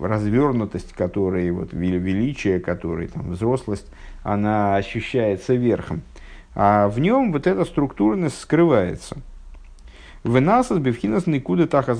развернутость 0.00 0.92
которой, 0.92 1.50
вот, 1.50 1.72
величие 1.72 2.60
которой, 2.60 3.08
там, 3.08 3.32
взрослость, 3.32 3.86
она 4.22 4.76
ощущается 4.76 5.54
верхом. 5.54 6.02
А 6.54 6.88
в 6.88 6.98
нем 6.98 7.32
вот 7.32 7.46
эта 7.46 7.64
структурность 7.64 8.38
скрывается– 8.38 9.16
Венасас 10.24 10.78
бифхинас 10.78 11.26
никуда 11.26 11.66
таха 11.66 11.94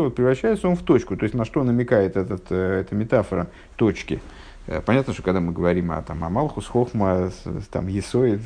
вот 0.00 0.14
превращается 0.14 0.68
он 0.68 0.76
в 0.76 0.82
точку. 0.82 1.16
То 1.16 1.24
есть 1.24 1.34
на 1.34 1.44
что 1.44 1.62
намекает 1.62 2.16
этот, 2.16 2.46
э, 2.50 2.80
эта 2.80 2.94
метафора 2.94 3.48
точки. 3.76 4.20
Э, 4.66 4.80
понятно, 4.80 5.12
что 5.12 5.22
когда 5.22 5.40
мы 5.40 5.52
говорим 5.52 5.92
о, 5.92 6.00
там, 6.02 6.24
о 6.24 6.30
Малхус, 6.30 6.66
Хохма, 6.66 7.30
там, 7.70 7.88
Есоид, 7.88 8.40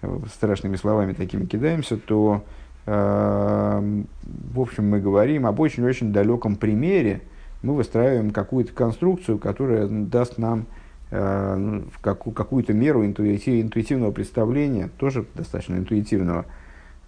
э, 0.00 0.18
страшными 0.34 0.76
словами 0.76 1.12
такими 1.12 1.44
кидаемся, 1.44 1.98
то 1.98 2.42
э, 2.42 2.59
в 2.92 4.60
общем 4.60 4.88
мы 4.88 5.00
говорим 5.00 5.46
об 5.46 5.60
очень-очень 5.60 6.12
далеком 6.12 6.56
примере. 6.56 7.22
Мы 7.62 7.74
выстраиваем 7.74 8.30
какую-то 8.32 8.72
конструкцию, 8.72 9.38
которая 9.38 9.86
даст 9.86 10.38
нам 10.38 10.66
э, 11.10 11.54
ну, 11.56 11.84
какую- 12.00 12.34
какую-то 12.34 12.72
меру 12.72 13.04
интуитив, 13.04 13.62
интуитивного 13.62 14.10
представления, 14.10 14.90
тоже 14.98 15.26
достаточно 15.34 15.76
интуитивного, 15.76 16.46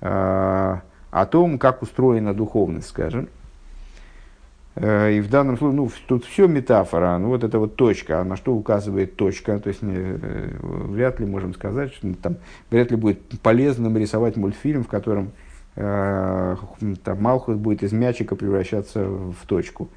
э, 0.01 0.77
о 1.11 1.27
том, 1.27 1.59
как 1.59 1.83
устроена 1.83 2.35
духовность, 2.35 2.89
скажем. 2.89 3.29
Э, 4.75 5.13
и 5.13 5.21
в 5.21 5.31
данном 5.31 5.57
случае, 5.57 5.77
ну, 5.77 5.91
тут 6.07 6.25
все 6.27 6.47
метафора, 6.47 7.17
ну, 7.19 7.29
вот 7.29 7.45
это 7.45 7.59
вот 7.59 7.77
точка, 7.77 8.23
на 8.25 8.37
что 8.37 8.55
указывает 8.55 9.17
точка, 9.17 9.59
то 9.59 9.69
есть 9.69 9.83
не, 9.83 10.19
вряд 10.63 11.19
ли 11.19 11.27
можем 11.27 11.55
сказать, 11.55 11.93
что 11.95 12.13
там, 12.15 12.37
вряд 12.71 12.91
ли 12.91 12.97
будет 12.97 13.21
полезным 13.41 13.97
рисовать 13.97 14.37
мультфильм, 14.37 14.85
в 14.85 14.89
котором 14.89 15.33
там, 15.75 17.23
Малхус 17.23 17.57
будет 17.57 17.83
из 17.83 17.93
мячика 17.93 18.37
превращаться 18.37 19.05
в 19.05 19.47
точку. 19.47 19.89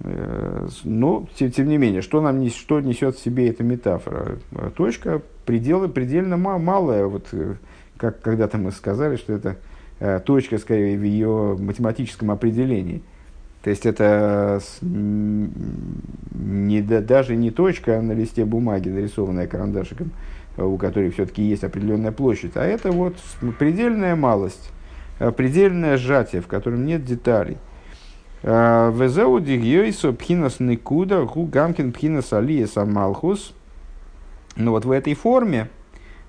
Э, 0.00 0.68
но, 0.84 1.26
тем, 1.36 1.50
тем 1.50 1.68
не 1.68 1.78
менее, 1.78 2.02
что, 2.02 2.20
нам, 2.20 2.46
что 2.50 2.80
несет 2.80 3.16
в 3.16 3.22
себе 3.22 3.48
эта 3.48 3.64
метафора? 3.64 4.36
Точка 4.76 5.22
пределы, 5.46 5.88
предельно 5.88 6.36
малая, 6.36 7.06
вот, 7.06 7.34
как 7.96 8.20
когда-то 8.20 8.58
мы 8.58 8.72
сказали, 8.72 9.16
что 9.16 9.32
это 9.32 9.56
Э, 10.00 10.18
точка, 10.18 10.56
скорее, 10.56 10.96
в 10.96 11.02
ее 11.02 11.56
математическом 11.58 12.30
определении. 12.30 13.02
То 13.62 13.68
есть 13.68 13.84
это 13.84 14.62
не, 14.80 16.80
даже 16.80 17.36
не 17.36 17.50
точка 17.50 18.00
на 18.00 18.12
листе 18.12 18.46
бумаги, 18.46 18.88
нарисованная 18.88 19.46
карандашиком, 19.46 20.12
э, 20.56 20.64
у 20.64 20.78
которой 20.78 21.10
все-таки 21.10 21.42
есть 21.42 21.64
определенная 21.64 22.12
площадь, 22.12 22.52
а 22.54 22.64
это 22.64 22.90
вот 22.90 23.16
предельная 23.58 24.16
малость, 24.16 24.70
э, 24.70 24.72
предельное 25.36 25.96
сжатие, 25.96 26.42
в 26.42 26.46
котором 26.46 26.86
нет 26.86 27.04
деталей. 27.04 27.58
Везеу 28.42 29.38
дигьёйсо 29.38 30.12
пхинас 30.12 30.60
никуда 30.60 31.22
гу 31.22 31.44
гамкин 31.44 31.92
пхинас 31.92 32.32
алия 32.32 32.66
самалхус. 32.66 33.52
Ну 34.56 34.70
вот 34.72 34.84
в 34.84 34.90
этой 34.90 35.14
форме, 35.14 35.68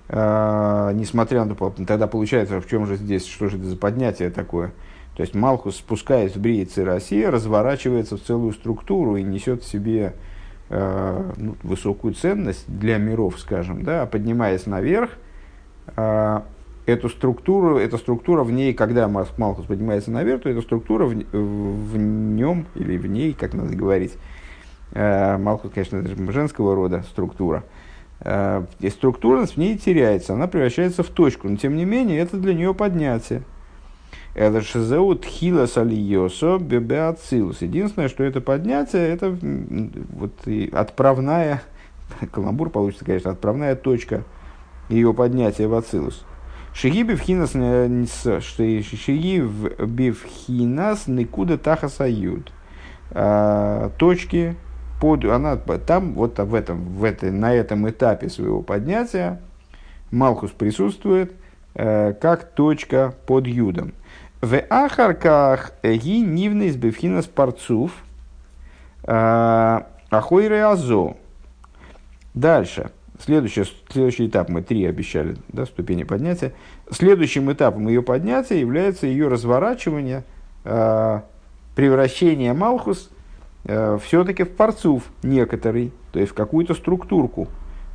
а, 0.08 0.92
несмотря 0.92 1.44
на 1.44 1.54
то, 1.54 1.74
тогда 1.86 2.06
получается, 2.06 2.60
в 2.60 2.68
чем 2.68 2.86
же 2.86 2.96
здесь, 2.96 3.26
что 3.26 3.48
же 3.48 3.56
это 3.56 3.66
за 3.66 3.76
поднятие 3.76 4.30
такое? 4.30 4.72
То 5.16 5.22
есть 5.22 5.34
Малхус, 5.34 5.76
спускаясь 5.76 6.36
в 6.36 6.40
Бриице 6.40 6.84
России, 6.84 7.22
разворачивается 7.22 8.16
в 8.16 8.22
целую 8.22 8.52
структуру 8.52 9.16
и 9.16 9.22
несет 9.22 9.62
в 9.62 9.68
себе 9.68 10.14
э, 10.70 11.32
ну, 11.36 11.56
высокую 11.62 12.14
ценность 12.14 12.64
для 12.66 12.96
миров, 12.96 13.38
скажем, 13.38 13.82
да, 13.82 14.06
поднимаясь 14.06 14.64
наверх, 14.64 15.10
э, 15.96 16.40
эту 16.86 17.08
структуру, 17.08 17.78
эта 17.78 17.96
структура 17.96 18.42
в 18.42 18.50
ней, 18.50 18.74
когда 18.74 19.08
Малхус 19.08 19.66
поднимается 19.66 20.10
наверх, 20.10 20.42
то 20.42 20.48
эта 20.48 20.62
структура 20.62 21.06
в, 21.06 21.14
в 21.14 21.96
нем 21.96 22.66
или 22.74 22.96
в 22.96 23.06
ней, 23.06 23.32
как 23.34 23.54
надо 23.54 23.76
говорить, 23.76 24.14
э, 24.92 25.36
Малхус, 25.38 25.70
конечно, 25.72 25.98
это 25.98 26.08
же 26.08 26.32
женского 26.32 26.74
рода 26.74 27.04
структура, 27.08 27.64
э, 28.20 28.64
и 28.80 28.90
структурность 28.90 29.54
в 29.54 29.56
ней 29.58 29.78
теряется, 29.78 30.34
она 30.34 30.48
превращается 30.48 31.02
в 31.02 31.08
точку, 31.08 31.48
но 31.48 31.56
тем 31.56 31.76
не 31.76 31.84
менее 31.84 32.18
это 32.18 32.36
для 32.36 32.54
нее 32.54 32.74
поднятие. 32.74 33.42
Это 34.34 34.62
шизеут 34.62 35.26
хилас 35.26 35.76
алиосо 35.76 36.56
бебеацилус. 36.58 37.60
Единственное, 37.60 38.08
что 38.08 38.24
это 38.24 38.40
поднятие, 38.40 39.08
это 39.08 39.36
вот 40.10 40.32
отправная, 40.72 41.62
каламбур 42.32 42.70
получится, 42.70 43.04
конечно, 43.04 43.30
отправная 43.30 43.76
точка 43.76 44.24
ее 44.88 45.12
поднятия 45.12 45.66
в 45.68 45.74
ацилус. 45.74 46.24
Шиги 46.74 47.02
бифхинас, 47.02 47.52
шиги 48.42 49.40
бифхинас 49.86 51.06
никуда 51.06 51.58
тахасают. 51.58 52.52
Э, 53.10 53.90
точки, 53.98 54.56
под, 55.00 55.24
она 55.24 55.56
там, 55.56 56.14
вот 56.14 56.38
в 56.38 56.54
этом, 56.54 56.84
в 56.94 57.04
этой, 57.04 57.30
на 57.30 57.52
этом 57.52 57.88
этапе 57.90 58.30
своего 58.30 58.62
поднятия 58.62 59.40
Малхус 60.10 60.50
присутствует 60.52 61.32
э, 61.74 62.14
как 62.14 62.52
точка 62.52 63.14
под 63.26 63.46
юдом. 63.46 63.92
В 64.40 64.58
ахарках 64.70 65.72
ги 65.82 66.20
нивный 66.20 66.68
из 66.68 66.76
бифхина 66.76 67.22
спорцов 67.22 67.92
э, 69.04 69.80
ахойры 70.10 70.60
азо. 70.60 71.16
Дальше. 72.34 72.92
Следующий, 73.22 73.64
следующий 73.88 74.26
этап, 74.26 74.48
мы 74.48 74.62
три 74.62 74.84
обещали, 74.84 75.36
да, 75.48 75.64
ступени 75.66 76.02
поднятия. 76.02 76.52
Следующим 76.90 77.52
этапом 77.52 77.86
ее 77.88 78.02
поднятия 78.02 78.58
является 78.58 79.06
ее 79.06 79.28
разворачивание, 79.28 80.24
э, 80.64 81.20
превращение 81.74 82.52
Малхус 82.52 83.10
Э, 83.64 83.98
все-таки 84.02 84.42
в 84.42 84.50
парцув 84.50 85.04
некоторый, 85.22 85.92
то 86.12 86.18
есть 86.18 86.32
в 86.32 86.34
какую-то 86.34 86.74
структурку, 86.74 87.48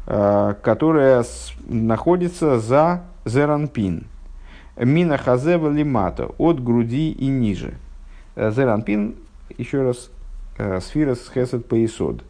э, 0.06 0.54
которая 0.62 1.26
находится 1.68 2.60
за 2.60 3.04
зеранпин. 3.26 4.06
Мина 4.78 5.18
хазева 5.18 5.70
лимата, 5.70 6.30
от 6.38 6.64
груди 6.64 7.12
и 7.12 7.28
ниже. 7.28 7.74
Э, 8.36 8.52
зеранпин, 8.52 9.16
еще 9.58 9.84
раз, 9.84 10.10
сфера 10.82 11.16
с 11.16 11.30
хесед 11.32 11.68
поисод. 11.68 12.24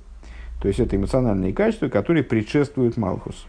То 0.62 0.67
есть 0.67 0.80
это 0.80 0.96
эмоциональные 0.96 1.54
качества, 1.54 1.88
которые 1.88 2.24
предшествуют 2.24 2.98
Малхус. 2.98 3.46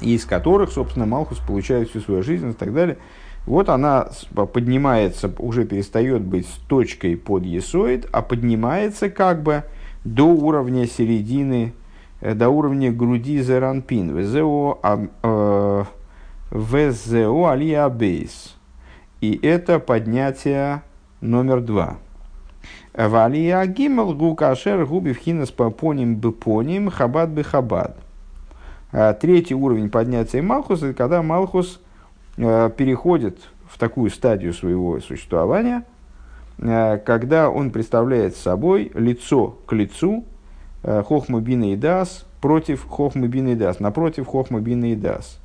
И 0.00 0.14
из 0.14 0.24
которых, 0.24 0.70
собственно, 0.72 1.06
Малхус 1.06 1.38
получает 1.38 1.88
всю 1.90 2.00
свою 2.00 2.22
жизнь 2.22 2.50
и 2.50 2.54
так 2.54 2.74
далее. 2.74 2.98
Вот 3.46 3.68
она 3.68 4.08
поднимается, 4.52 5.32
уже 5.38 5.64
перестает 5.64 6.22
быть 6.22 6.48
точкой 6.66 7.16
под 7.16 7.44
есоид, 7.44 8.08
а 8.12 8.20
поднимается 8.20 9.08
как 9.08 9.42
бы 9.42 9.62
до 10.04 10.24
уровня 10.24 10.86
середины, 10.86 11.72
э, 12.20 12.34
до 12.34 12.48
уровня 12.48 12.92
груди 12.92 13.40
зеранпин. 13.40 14.16
ВЗО 14.16 14.80
а, 14.82 15.06
э, 15.22 15.84
алия 17.48 17.88
бейс. 17.88 18.56
И 19.20 19.38
это 19.42 19.78
поднятие 19.78 20.82
номер 21.20 21.60
два. 21.60 21.98
Валия 22.96 23.66
гимел 23.66 24.14
гу 24.14 24.34
кашер 24.34 24.86
губи 24.86 25.12
вхинас 25.12 25.50
поним 25.50 26.16
бепоним 26.16 26.90
хабад 26.90 27.30
бы 27.30 27.44
хабад. 27.44 27.96
Третий 29.20 29.54
уровень 29.54 29.90
поднятия 29.90 30.40
Малхуса, 30.40 30.86
это 30.86 30.94
когда 30.96 31.22
Малхус 31.22 31.80
переходит 32.36 33.38
в 33.68 33.78
такую 33.78 34.10
стадию 34.10 34.54
своего 34.54 35.00
существования, 35.00 35.84
когда 36.58 37.50
он 37.50 37.70
представляет 37.70 38.36
собой 38.36 38.90
лицо 38.94 39.58
к 39.66 39.72
лицу 39.72 40.24
Хохма 40.82 41.40
Бина 41.40 41.72
и 41.72 41.76
Дас 41.76 42.24
против 42.40 42.86
Хохма 42.86 43.26
Бина 43.26 43.48
и 43.48 43.54
Дас, 43.54 43.80
напротив 43.80 44.26
Хохма 44.26 44.60
Бина 44.60 44.92
и 44.92 44.94
Дас. 44.94 45.38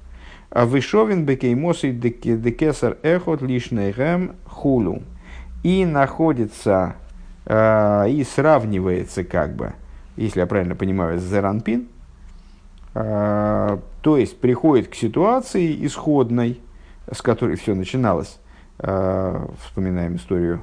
А 0.51 0.65
вышовен 0.65 1.25
бекеймосы 1.25 1.91
декесар 1.91 2.97
эхот 3.03 3.41
лишнейгем 3.41 4.35
хулу. 4.45 5.01
И 5.63 5.85
находится, 5.85 6.95
э, 6.97 7.10
и 7.47 8.25
сравнивается 8.29 9.23
как 9.23 9.55
бы, 9.55 9.73
если 10.15 10.39
я 10.41 10.45
правильно 10.45 10.75
понимаю, 10.75 11.19
с 11.19 11.23
Зеранпин, 11.23 11.87
э, 12.93 13.77
то 14.01 14.17
есть 14.17 14.39
приходит 14.39 14.89
к 14.89 14.95
ситуации 14.95 15.85
исходной, 15.85 16.59
с 17.11 17.21
которой 17.21 17.55
все 17.55 17.73
начиналось. 17.75 18.39
Э, 18.79 19.47
вспоминаем 19.63 20.15
историю, 20.15 20.61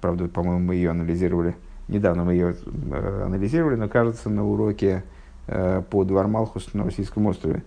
правда, 0.00 0.28
по-моему, 0.28 0.60
мы 0.60 0.76
ее 0.76 0.90
анализировали, 0.90 1.56
недавно 1.88 2.24
мы 2.24 2.34
ее 2.34 2.54
э, 2.54 3.22
анализировали, 3.26 3.74
но 3.74 3.88
кажется, 3.88 4.30
на 4.30 4.46
уроке 4.46 5.02
э, 5.48 5.82
по 5.90 6.04
Двармалхус 6.04 6.72
на 6.74 6.84
Российском 6.84 7.26
острове. 7.26 7.62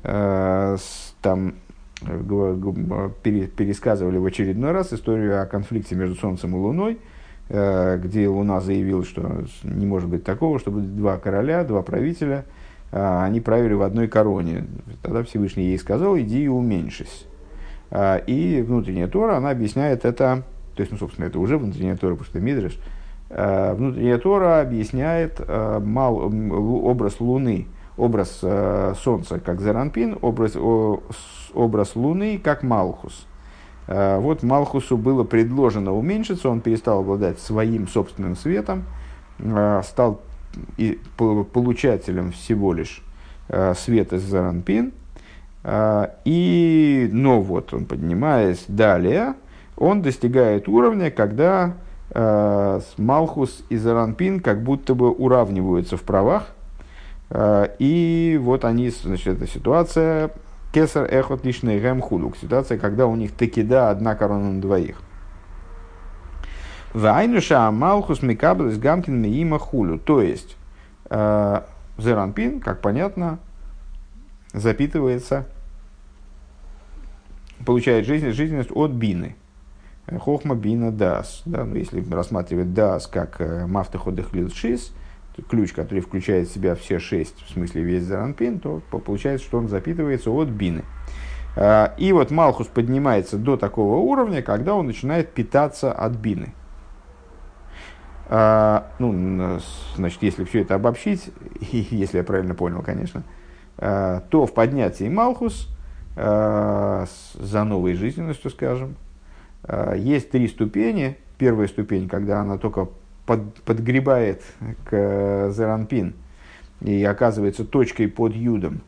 Там 0.00 1.54
пересказывали 3.22 4.18
в 4.18 4.26
очередной 4.26 4.72
раз 4.72 4.92
историю 4.92 5.42
о 5.42 5.46
конфликте 5.46 5.94
между 5.94 6.14
Солнцем 6.14 6.54
и 6.54 6.58
Луной, 6.58 6.98
э, 7.48 7.98
где 8.02 8.28
Луна 8.28 8.60
заявила, 8.60 9.04
что 9.04 9.44
не 9.64 9.86
может 9.86 10.08
быть 10.08 10.24
такого, 10.24 10.58
чтобы 10.58 10.80
два 10.82 11.18
короля, 11.18 11.64
два 11.64 11.82
правителя, 11.82 12.44
они 12.90 13.40
правили 13.40 13.74
в 13.74 13.82
одной 13.82 14.08
короне. 14.08 14.64
Тогда 15.02 15.22
Всевышний 15.22 15.64
ей 15.64 15.78
сказал, 15.78 16.18
иди 16.18 16.44
и 16.44 16.48
уменьшись. 16.48 17.26
И 18.26 18.64
внутренняя 18.66 19.08
Тора, 19.08 19.36
она 19.36 19.50
объясняет 19.50 20.06
это, 20.06 20.42
то 20.74 20.80
есть, 20.80 20.90
ну, 20.90 20.96
собственно, 20.96 21.26
это 21.26 21.38
уже 21.38 21.58
внутренняя 21.58 21.96
Тора, 21.96 22.14
потому 22.14 22.30
что 22.30 22.40
Мидриш, 22.40 22.80
внутренняя 23.28 24.16
Тора 24.16 24.62
объясняет 24.62 25.38
образ 25.38 27.20
Луны– 27.20 27.66
образ 27.98 28.38
э, 28.42 28.94
Солнца 29.02 29.40
как 29.40 29.60
Зеранпин, 29.60 30.18
образ, 30.22 30.56
о, 30.56 31.02
образ 31.54 31.96
Луны 31.96 32.40
как 32.42 32.62
Малхус. 32.62 33.26
Э, 33.86 34.18
вот 34.18 34.42
Малхусу 34.42 34.96
было 34.96 35.24
предложено 35.24 35.92
уменьшиться, 35.94 36.48
он 36.48 36.60
перестал 36.60 37.00
обладать 37.00 37.38
своим 37.38 37.88
собственным 37.88 38.36
светом, 38.36 38.84
э, 39.38 39.82
стал 39.84 40.20
и, 40.76 40.98
по, 41.16 41.44
получателем 41.44 42.32
всего 42.32 42.72
лишь 42.72 43.02
э, 43.48 43.74
света 43.74 44.18
Зеранпин. 44.18 44.92
Э, 45.64 46.08
и, 46.24 47.08
но 47.12 47.40
вот 47.40 47.74
он, 47.74 47.84
поднимаясь 47.84 48.64
далее, 48.68 49.34
он 49.76 50.02
достигает 50.02 50.68
уровня, 50.68 51.10
когда 51.10 51.74
э, 52.10 52.80
Малхус 52.96 53.64
и 53.68 53.76
Заранпин 53.76 54.40
как 54.40 54.62
будто 54.62 54.94
бы 54.94 55.10
уравниваются 55.10 55.96
в 55.96 56.02
правах, 56.02 56.48
и 57.30 58.38
вот 58.40 58.64
они, 58.64 58.90
значит, 58.90 59.36
эта 59.36 59.46
ситуация, 59.46 60.30
кесар 60.72 61.04
эхот 61.04 61.44
лишний 61.44 61.78
гэм 61.78 62.00
худук, 62.00 62.36
ситуация, 62.36 62.78
когда 62.78 63.06
у 63.06 63.16
них 63.16 63.32
таки 63.32 63.62
да 63.62 63.90
одна 63.90 64.14
корона 64.14 64.52
на 64.52 64.60
двоих. 64.60 65.02
Вайнуша 66.94 67.70
Малхус 67.70 68.22
Микаблес 68.22 68.78
Гамкин 68.78 69.20
Миима 69.20 69.58
Хулю. 69.58 69.98
То 69.98 70.22
есть, 70.22 70.56
э, 71.10 71.60
Зеранпин, 71.98 72.60
как 72.60 72.80
понятно, 72.80 73.38
запитывается, 74.52 75.46
получает 77.66 78.06
жизнь, 78.06 78.30
жизненность 78.30 78.70
от 78.72 78.92
бины. 78.92 79.36
Хохма 80.20 80.54
бина 80.54 80.90
дас. 80.90 81.42
Да, 81.44 81.64
ну, 81.64 81.74
если 81.74 82.02
рассматривать 82.10 82.72
дас 82.72 83.06
как 83.06 83.40
э, 83.40 83.66
мафтеходых 83.66 84.30
шис, 84.54 84.92
ключ, 85.48 85.72
который 85.72 86.00
включает 86.00 86.48
в 86.48 86.54
себя 86.54 86.74
все 86.74 86.98
шесть, 86.98 87.42
в 87.44 87.50
смысле 87.50 87.82
весь 87.82 88.04
заранпин, 88.04 88.60
то 88.60 88.80
получается, 88.90 89.46
что 89.46 89.58
он 89.58 89.68
запитывается 89.68 90.30
от 90.30 90.48
бины. 90.48 90.84
А, 91.56 91.94
и 91.96 92.12
вот 92.12 92.30
Малхус 92.30 92.68
поднимается 92.68 93.36
до 93.36 93.56
такого 93.56 93.96
уровня, 93.96 94.42
когда 94.42 94.74
он 94.74 94.86
начинает 94.86 95.32
питаться 95.32 95.92
от 95.92 96.12
бины. 96.12 96.54
А, 98.28 98.92
ну, 98.98 99.58
значит, 99.96 100.22
если 100.22 100.44
все 100.44 100.62
это 100.62 100.76
обобщить, 100.76 101.30
если 101.60 102.18
я 102.18 102.24
правильно 102.24 102.54
понял, 102.54 102.82
конечно, 102.82 103.24
а, 103.76 104.20
то 104.30 104.46
в 104.46 104.54
поднятии 104.54 105.08
Малхус 105.08 105.68
за 106.16 107.06
новой 107.64 107.94
жизненностью, 107.94 108.50
скажем, 108.50 108.96
есть 109.94 110.32
три 110.32 110.48
ступени. 110.48 111.16
Первая 111.38 111.68
ступень, 111.68 112.08
когда 112.08 112.40
она 112.40 112.58
только 112.58 112.88
под, 113.28 113.62
подгребает 113.62 114.42
к 114.86 114.88
э, 114.90 115.52
Зеранпин 115.54 116.14
и 116.80 117.04
оказывается 117.04 117.66
точкой 117.66 118.08
под 118.08 118.34
Юдом. 118.34 118.80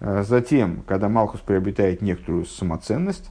Э, 0.00 0.22
затем, 0.22 0.82
когда 0.86 1.08
Малхус 1.08 1.40
приобретает 1.40 2.02
некоторую 2.02 2.44
самоценность 2.44 3.30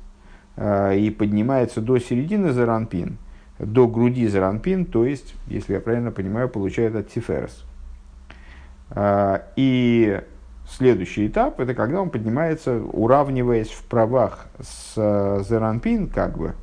э, 0.56 0.98
и 0.98 1.12
поднимается 1.12 1.82
до 1.82 2.00
середины 2.00 2.52
Зеранпин, 2.52 3.20
до 3.60 3.88
груди 3.88 4.28
Зеранпин, 4.28 4.86
то 4.86 5.06
есть, 5.06 5.36
если 5.46 5.74
я 5.74 5.80
правильно 5.80 6.10
понимаю, 6.12 6.50
получает 6.50 6.96
от 6.96 7.10
Тиферес. 7.10 7.64
И 9.56 10.22
следующий 10.68 11.28
этап, 11.28 11.60
это 11.60 11.74
когда 11.74 12.02
он 12.02 12.10
поднимается, 12.10 12.82
уравниваясь 12.82 13.70
в 13.70 13.84
правах 13.84 14.48
с 14.60 14.96
Зеранпин, 15.48 16.08
как 16.08 16.38
бы, 16.38 16.56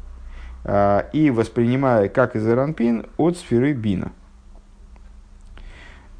и 0.66 1.30
воспринимая 1.30 2.08
как 2.08 2.36
из 2.36 2.48
Иранпин 2.48 3.06
от 3.18 3.36
сферы 3.36 3.72
Бина. 3.74 4.12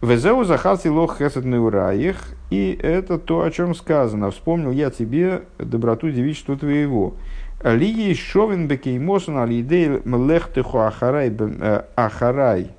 Везеу 0.02 0.44
захарти 0.44 0.88
лох 0.88 1.16
хесед 1.18 1.46
неураих, 1.46 2.18
и 2.50 2.78
это 2.82 3.18
то, 3.18 3.42
о 3.42 3.50
чем 3.50 3.74
сказано. 3.74 4.30
Вспомнил 4.30 4.70
я 4.70 4.90
тебе 4.90 5.44
доброту 5.58 6.10
девичества 6.10 6.56
твоего. 6.58 7.14
Ли 7.62 8.14
шовен 8.14 8.68
бекеймосан 8.68 9.38
алидей 9.38 10.02
млехтеху 10.04 10.80
ахарай 10.80 11.34
э, 11.34 11.84
ахарай 11.96 12.72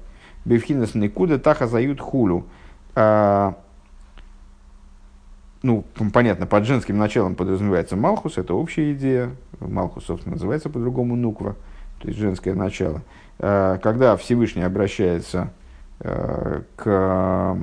бевхинас 0.46 0.94
никуда 0.94 1.40
таха 1.40 1.66
зают 1.66 2.00
хулю. 2.00 2.46
А, 2.94 3.56
ну, 5.66 5.84
понятно, 6.14 6.46
под 6.46 6.66
женским 6.66 6.98
началом 7.00 7.34
подразумевается 7.34 7.96
Малхус, 7.96 8.38
это 8.38 8.54
общая 8.54 8.94
идея. 8.94 9.32
Малхус, 9.60 10.06
собственно, 10.06 10.36
называется 10.36 10.70
по-другому 10.70 11.16
Нуква, 11.16 11.56
то 12.00 12.08
есть 12.08 12.20
женское 12.20 12.54
начало. 12.54 13.02
А, 13.40 13.78
когда 13.80 14.16
Всевышний 14.16 14.62
обращается 14.62 15.52
а, 16.00 16.62
к 16.76 17.58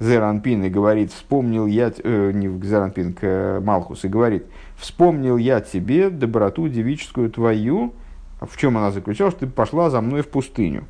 Зеранпин 0.00 0.64
и 0.64 0.70
говорит, 0.70 1.12
вспомнил 1.12 1.66
я, 1.66 1.92
э, 2.02 2.30
не 2.32 2.48
к 2.48 2.64
Зеранпин, 2.64 3.12
к 3.12 3.60
Малхус, 3.62 4.04
и 4.04 4.08
говорит, 4.08 4.46
вспомнил 4.76 5.36
я 5.36 5.60
тебе 5.60 6.08
доброту 6.08 6.68
девическую 6.68 7.30
твою, 7.30 7.92
в 8.40 8.56
чем 8.56 8.78
она 8.78 8.90
заключалась, 8.90 9.34
ты 9.34 9.46
пошла 9.46 9.90
за 9.90 10.00
мной 10.00 10.22
в 10.22 10.28
пустыню. 10.28 10.84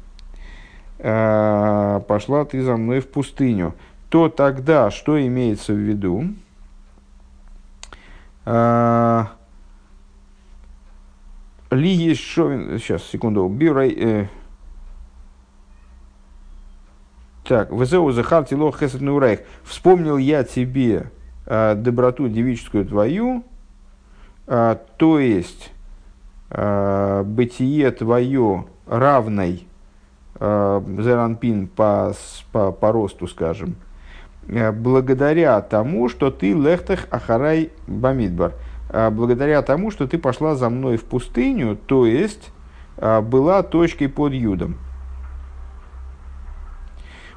А, 1.00 2.00
пошла 2.00 2.44
ты 2.44 2.62
за 2.62 2.76
мной 2.76 3.00
в 3.00 3.08
пустыню 3.08 3.74
то 4.08 4.28
тогда 4.28 4.90
что 4.90 5.20
имеется 5.24 5.72
в 5.72 5.78
виду? 5.78 6.34
А, 8.44 9.32
ли 11.70 12.14
шовин... 12.14 12.78
Сейчас, 12.78 13.02
секунду. 13.04 13.48
Бирай... 13.48 13.90
Э, 13.90 14.26
так, 17.44 17.72
ВЗО 17.72 18.12
Захар 18.12 18.44
Тило 18.44 18.72
Хесед 18.72 19.00
Нурайх. 19.00 19.40
Вспомнил 19.64 20.16
я 20.16 20.44
тебе 20.44 21.10
э, 21.46 21.74
доброту 21.74 22.28
девическую 22.28 22.86
твою, 22.86 23.44
э, 24.46 24.76
то 24.96 25.18
есть 25.18 25.72
бытие 26.48 27.90
твое 27.90 28.66
равной 28.86 29.66
Зеранпин 30.38 31.66
по, 31.66 32.14
по, 32.52 32.70
по 32.70 32.92
росту, 32.92 33.26
скажем, 33.26 33.74
благодаря 34.48 35.60
тому, 35.60 36.08
что 36.08 36.30
ты 36.30 36.52
лехтах 36.52 37.06
ахарай 37.10 37.70
бамидбар, 37.86 38.52
э, 38.90 39.10
благодаря 39.10 39.62
тому, 39.62 39.90
что 39.90 40.06
ты 40.06 40.18
пошла 40.18 40.54
за 40.54 40.70
мной 40.70 40.96
в 40.96 41.04
пустыню, 41.04 41.76
то 41.76 42.06
есть 42.06 42.52
э, 42.96 43.20
была 43.20 43.62
точкой 43.62 44.08
под 44.08 44.32
юдом. 44.32 44.76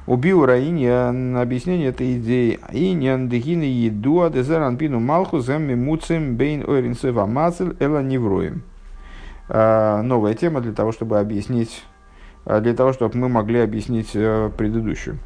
Убил 0.06 0.44
Раиньян 0.44 1.36
объяснение 1.36 1.88
этой 1.88 2.16
идеи. 2.16 2.58
Иньян 2.72 3.28
дехина 3.28 3.62
еду 3.62 4.22
адезаранпину 4.22 4.98
малху 4.98 5.38
зэмми 5.38 5.74
муцем 5.74 6.36
бейн 6.36 6.64
ойринсева 6.68 7.26
мацель 7.26 7.76
эла 7.78 8.02
невроем. 8.02 8.62
Новая 9.48 10.34
тема 10.34 10.62
для 10.62 10.72
того, 10.72 10.90
чтобы 10.90 11.20
объяснить 11.20 11.84
для 12.44 12.74
того, 12.74 12.92
чтобы 12.92 13.18
мы 13.18 13.28
могли 13.28 13.60
объяснить 13.60 14.12
предыдущую. 14.12 15.18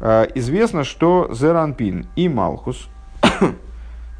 Известно, 0.00 0.84
что 0.84 1.30
Зеранпин 1.32 2.06
и 2.16 2.28
Малхус, 2.28 2.88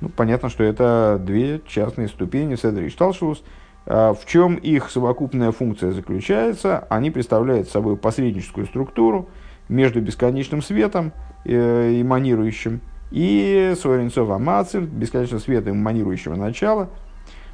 ну, 0.01 0.09
понятно, 0.09 0.49
что 0.49 0.65
это 0.65 1.21
две 1.21 1.61
частные 1.67 2.09
ступени 2.09 2.55
Седри 2.55 2.89
Шталшус, 2.89 3.43
в 3.85 4.19
чем 4.27 4.57
их 4.57 4.91
совокупная 4.91 5.53
функция 5.53 5.93
заключается? 5.93 6.87
Они 6.89 7.11
представляют 7.11 7.69
собой 7.69 7.97
посредническую 7.97 8.67
структуру 8.67 9.29
между 9.69 10.01
бесконечным 10.01 10.63
светом, 10.63 11.13
эманирующим, 11.45 12.81
и 13.11 13.75
Соренцов 13.81 14.31
Амацель, 14.31 14.85
бесконечным 14.85 15.41
светом 15.41 15.75
эманирующего 15.75 16.35
начала, 16.35 16.89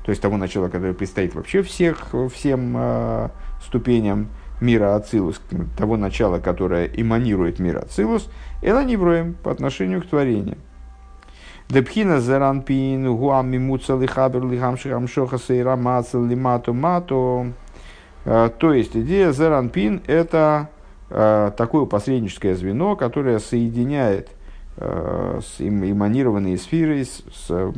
то 0.04 0.10
есть 0.10 0.22
того 0.22 0.36
начала, 0.36 0.68
которое 0.68 0.94
предстоит 0.94 1.34
вообще 1.34 1.62
всех, 1.62 2.08
всем 2.32 2.74
э, 2.76 3.28
ступеням 3.64 4.28
мира 4.62 4.94
Ацилус, 4.94 5.42
того 5.76 5.96
начала, 5.96 6.38
которое 6.38 6.86
эманирует 6.86 7.58
мир 7.58 7.78
Ацилус, 7.78 8.30
это 8.62 8.82
невроем 8.84 9.34
по 9.34 9.50
отношению 9.50 10.00
к 10.00 10.06
творению. 10.06 10.56
Депхина 11.68 12.20
заранпин 12.20 13.16
гуами 13.16 13.58
муца 13.58 13.96
лихабер 13.96 14.44
лихам 14.46 14.76
шихам 14.76 15.08
шоха 15.08 15.38
сейра 15.38 15.74
лимату 15.74 16.74
мату. 16.74 17.52
Э, 18.24 18.50
то 18.56 18.72
есть 18.72 18.96
идея 18.96 19.32
заранпин 19.32 20.02
это 20.06 20.68
э, 21.08 21.50
такое 21.56 21.86
посредническое 21.86 22.54
звено, 22.54 22.94
которое 22.94 23.38
соединяет 23.38 24.28
э, 24.76 25.40
с 25.42 25.60
эманированные 25.60 26.58
сферы, 26.58 27.04
с 27.04 27.72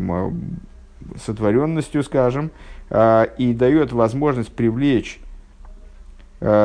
сотворенностью, 1.25 2.03
скажем, 2.03 2.51
и 2.91 3.55
дает 3.55 3.93
возможность 3.93 4.51
привлечь 4.51 5.21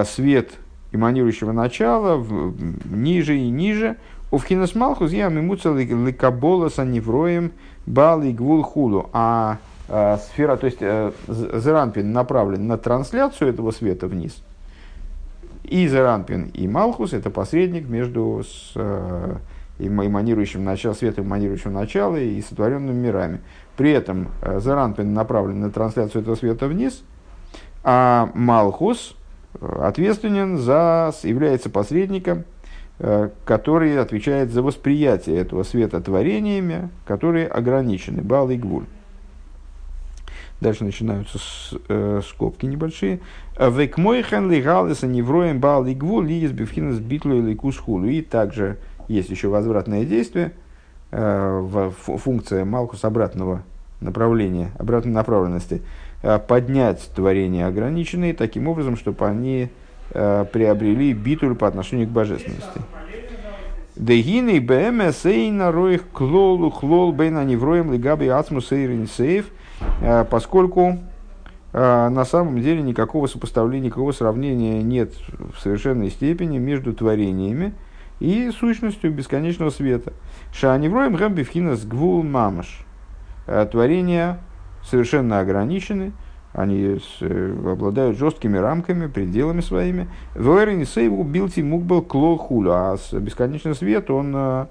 свет 0.05 0.51
эманирующего 0.91 1.51
начала 1.51 2.23
ниже 2.85 3.37
и 3.37 3.49
ниже. 3.49 3.97
У 4.31 4.37
вхинас 4.37 4.75
малхус 4.75 5.11
я 5.11 5.29
мимуца 5.29 5.73
ликаболаса 5.73 6.85
невроем 6.85 7.51
бал 7.85 8.21
и 8.21 8.31
гвул 8.31 8.63
хулу. 8.63 9.09
А 9.13 9.57
сфера, 9.87 10.55
то 10.55 10.65
есть 10.65 10.77
э, 10.81 11.11
Зеранпин 11.27 12.11
направлен 12.11 12.67
на 12.67 12.77
трансляцию 12.77 13.49
этого 13.49 13.71
света 13.71 14.07
вниз. 14.07 14.43
И 15.63 15.87
Зеранпин 15.87 16.45
и 16.53 16.67
Малхус 16.67 17.13
это 17.13 17.29
посредник 17.29 17.87
между 17.87 18.43
с, 18.43 18.71
э, 18.75 19.35
эманирующим 19.77 20.63
началом, 20.63 20.95
светом 20.95 21.25
эманирующего 21.25 21.71
начала 21.71 22.17
и 22.17 22.41
сотворенными 22.41 22.97
мирами. 22.97 23.41
При 23.77 23.91
этом 23.91 24.29
э, 24.41 24.59
Зеранпин 24.59 25.13
направлен 25.13 25.59
на 25.61 25.71
трансляцию 25.71 26.23
этого 26.23 26.35
света 26.35 26.67
вниз, 26.67 27.03
а 27.83 28.29
Малхус 28.33 29.15
ответственен 29.61 30.57
за, 30.57 31.13
является 31.23 31.69
посредником, 31.69 32.45
э, 32.99 33.29
который 33.45 33.99
отвечает 33.99 34.51
за 34.51 34.61
восприятие 34.61 35.37
этого 35.37 35.63
света 35.63 36.01
творениями, 36.01 36.89
которые 37.05 37.47
ограничены. 37.47 38.21
Бал 38.21 38.49
и 38.49 38.57
гвуль. 38.57 38.85
Дальше 40.61 40.83
начинаются 40.83 41.37
с, 41.37 41.73
э, 41.87 42.21
скобки 42.27 42.65
небольшие. 42.65 43.21
Век 43.57 43.97
мой 43.97 44.21
хан 44.23 44.51
лигалиса 44.51 45.07
невроем 45.07 45.59
бал 45.59 45.85
и 45.85 45.93
гвуль 45.93 46.27
ли 46.27 46.41
из 46.41 46.51
бифхинас 46.51 46.99
битлу 46.99 47.35
или 47.35 47.55
кушхулу. 47.55 48.05
И 48.05 48.21
также 48.21 48.77
есть 49.07 49.29
еще 49.29 49.47
возвратное 49.47 50.03
действие, 50.03 50.51
э, 51.11 51.91
функция 51.97 52.65
Малкус 52.65 53.05
обратного 53.05 53.63
направления, 54.01 54.71
обратной 54.77 55.13
направленности– 55.13 55.81
поднять 56.21 57.09
творения 57.15 57.67
ограниченные 57.67 58.33
таким 58.33 58.67
образом, 58.67 58.97
чтобы 58.97 59.25
они 59.25 59.69
э, 60.11 60.45
приобрели 60.51 61.13
битуль 61.13 61.55
по 61.55 61.67
отношению 61.67 62.07
к 62.07 62.11
божественности. 62.11 62.81
Дегины 63.95 64.59
БМС 64.59 65.23
на 65.23 65.71
роих 65.71 66.09
клолу 66.09 66.71
хлол 66.71 67.11
бейна 67.11 67.43
невроем 67.43 67.91
лигаби 67.93 68.27
ацму 68.27 68.61
сейф, 68.61 69.49
э, 70.01 70.25
поскольку 70.29 70.99
на 71.71 72.25
самом 72.25 72.59
деле 72.63 72.81
никакого 72.81 73.27
сопоставления, 73.27 73.89
никакого 73.89 74.11
сравнения 74.11 74.81
нет 74.81 75.13
в 75.55 75.61
совершенной 75.61 76.09
степени 76.09 76.57
между 76.57 76.93
творениями 76.93 77.75
и 78.19 78.49
сущностью 78.49 79.11
бесконечного 79.11 79.69
света. 79.69 80.13
Шаневроем 80.51 81.13
гамбифхинас 81.13 81.85
гвул 81.85 82.23
мамаш. 82.23 82.83
Творения 83.71 84.39
совершенно 84.83 85.39
ограничены, 85.39 86.13
они 86.53 86.99
э, 87.21 87.71
обладают 87.71 88.17
жесткими 88.17 88.57
рамками, 88.57 89.07
пределами 89.07 89.61
своими. 89.61 90.07
Вэрин 90.35 90.85
сейву 90.85 91.23
билти 91.23 91.61
мук 91.61 91.83
был 91.83 92.01
клол 92.01 92.37
хулю, 92.37 92.71
а 92.71 92.97
бесконечный 93.13 93.75
свет 93.75 94.09
он 94.09 94.33
э, 94.35 94.65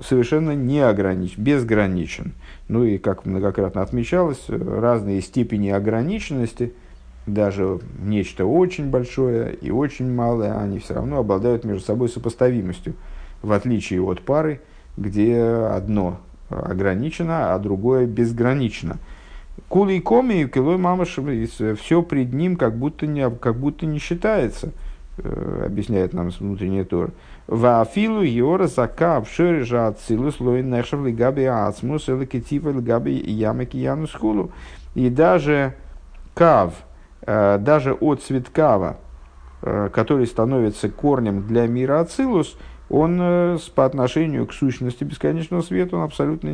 совершенно 0.00 0.52
не 0.52 0.80
ограничен, 0.80 1.42
безграничен. 1.42 2.34
Ну 2.68 2.84
и, 2.84 2.98
как 2.98 3.26
многократно 3.26 3.82
отмечалось, 3.82 4.44
разные 4.48 5.20
степени 5.20 5.70
ограниченности, 5.70 6.72
даже 7.26 7.80
нечто 8.00 8.46
очень 8.46 8.90
большое 8.90 9.54
и 9.54 9.70
очень 9.70 10.12
малое, 10.12 10.56
они 10.58 10.78
все 10.78 10.94
равно 10.94 11.18
обладают 11.18 11.64
между 11.64 11.84
собой 11.84 12.08
сопоставимостью, 12.08 12.94
в 13.42 13.50
отличие 13.52 14.02
от 14.02 14.20
пары, 14.20 14.60
где 14.96 15.42
одно 15.42 16.20
ограничено, 16.48 17.54
а 17.54 17.58
другое 17.58 18.06
безгранично– 18.06 18.98
Кулей 19.68 20.00
коми, 20.00 20.46
килой 20.46 20.78
мамаш, 20.78 21.18
все 21.78 22.02
пред 22.02 22.32
ним 22.32 22.56
как 22.56 22.76
будто 22.76 23.06
не, 23.06 23.30
как 23.30 23.56
будто 23.56 23.86
не 23.86 23.98
считается, 23.98 24.72
э, 25.18 25.62
объясняет 25.66 26.12
нам 26.12 26.30
внутренний 26.30 26.84
Тор. 26.84 27.12
Вафилу 27.46 28.22
йора 28.22 28.66
закав 28.66 29.28
шережа 29.28 29.88
ацилус 29.88 30.40
лой 30.40 30.62
нешев 30.62 31.04
лигаби 31.04 31.44
ацмус 31.44 32.08
или 32.08 32.24
кетива 32.24 32.70
лигаби 32.70 33.12
ямаки 33.12 33.76
янус 33.76 34.12
хулу. 34.12 34.50
И 34.94 35.08
даже 35.08 35.74
кав, 36.34 36.74
э, 37.22 37.58
даже 37.58 37.92
от 37.92 38.22
цветкава, 38.22 38.96
э, 39.62 39.88
который 39.92 40.26
становится 40.26 40.88
корнем 40.88 41.46
для 41.46 41.68
мира 41.68 42.00
ацилус, 42.00 42.56
он 42.90 43.18
э, 43.20 43.58
по 43.74 43.86
отношению 43.86 44.46
к 44.46 44.52
сущности 44.52 45.04
бесконечного 45.04 45.62
света, 45.62 45.96
он 45.96 46.02
абсолютно 46.02 46.48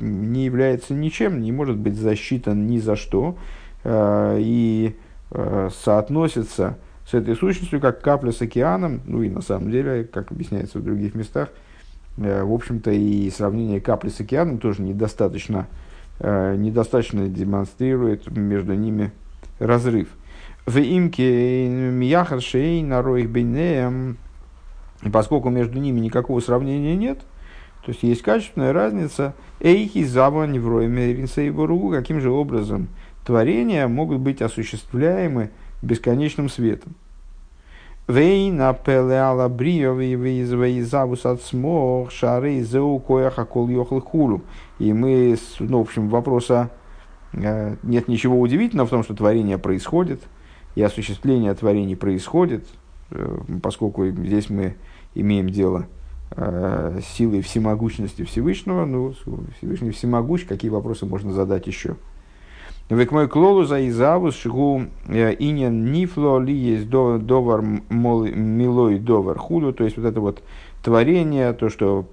не 0.00 0.44
является 0.44 0.94
ничем, 0.94 1.40
не 1.40 1.52
может 1.52 1.76
быть 1.76 1.96
засчитан 1.96 2.66
ни 2.66 2.78
за 2.78 2.96
что, 2.96 3.36
э, 3.84 4.38
и 4.40 4.96
э, 5.30 5.70
соотносится 5.72 6.78
с 7.06 7.14
этой 7.14 7.36
сущностью 7.36 7.80
как 7.80 8.02
капля 8.02 8.32
с 8.32 8.42
океаном, 8.42 9.00
ну 9.06 9.22
и 9.22 9.30
на 9.30 9.40
самом 9.40 9.70
деле, 9.70 10.04
как 10.04 10.30
объясняется 10.32 10.78
в 10.78 10.84
других 10.84 11.14
местах, 11.14 11.50
в 12.16 12.52
общем-то 12.52 12.90
и 12.90 13.30
сравнение 13.30 13.80
капли 13.80 14.08
с 14.08 14.20
океаном 14.20 14.58
тоже 14.58 14.82
недостаточно, 14.82 15.68
недостаточно 16.18 17.28
демонстрирует 17.28 18.28
между 18.36 18.74
ними 18.74 19.12
разрыв. 19.60 20.08
В 20.66 20.78
имке 20.78 21.68
мияхаршей 21.68 22.82
на 22.82 23.02
роих 23.02 23.30
и 25.02 25.10
поскольку 25.10 25.50
между 25.50 25.78
ними 25.78 26.00
никакого 26.00 26.40
сравнения 26.40 26.96
нет, 26.96 27.20
то 27.84 27.92
есть 27.92 28.02
есть 28.02 28.22
качественная 28.22 28.72
разница, 28.72 29.34
эйхи 29.60 30.04
зава 30.04 30.44
невроями 30.44 31.12
ринсейборугу, 31.12 31.90
каким 31.90 32.20
же 32.20 32.30
образом 32.30 32.88
творения 33.24 33.86
могут 33.88 34.18
быть 34.18 34.42
осуществляемы 34.42 35.50
бесконечным 35.82 36.48
светом. 36.48 36.94
Вейна 38.08 38.72
пелеала 38.72 39.48
бриови 39.48 40.14
вейзавус 40.14 41.26
от 41.26 41.42
смог 41.42 42.10
шары 42.10 42.62
зеу 42.62 42.98
кояха 43.00 43.44
кол 43.44 43.68
хулу. 43.84 44.42
И 44.78 44.94
мы, 44.94 45.36
ну, 45.60 45.78
в 45.78 45.82
общем, 45.82 46.08
вопроса 46.08 46.70
э, 47.34 47.76
нет 47.82 48.08
ничего 48.08 48.40
удивительного 48.40 48.86
в 48.86 48.90
том, 48.90 49.04
что 49.04 49.14
творение 49.14 49.58
происходит, 49.58 50.22
и 50.74 50.82
осуществление 50.82 51.52
творений 51.54 51.96
происходит, 51.96 52.66
поскольку 53.62 54.06
здесь 54.06 54.50
мы 54.50 54.76
имеем 55.14 55.48
дело 55.50 55.86
э, 56.32 57.00
с 57.02 57.06
силой 57.16 57.40
всемогущности 57.42 58.24
Всевышнего, 58.24 58.84
ну, 58.84 59.14
Всевышний 59.58 59.90
всемогущ, 59.90 60.44
какие 60.46 60.70
вопросы 60.70 61.06
можно 61.06 61.32
задать 61.32 61.66
еще? 61.66 61.96
Век 62.90 63.12
мой 63.12 63.28
клолу 63.28 63.64
за 63.64 63.86
изавус 63.88 64.34
шигу 64.34 64.84
э, 65.08 65.34
инен 65.34 65.92
нифло 65.92 66.40
ли 66.40 66.54
есть 66.54 66.88
довар 66.88 67.60
милой 67.62 68.98
довар 68.98 69.38
худу, 69.38 69.74
то 69.74 69.84
есть 69.84 69.98
вот 69.98 70.06
это 70.06 70.20
вот 70.20 70.42
творение, 70.82 71.52
то, 71.52 71.68
что 71.68 72.06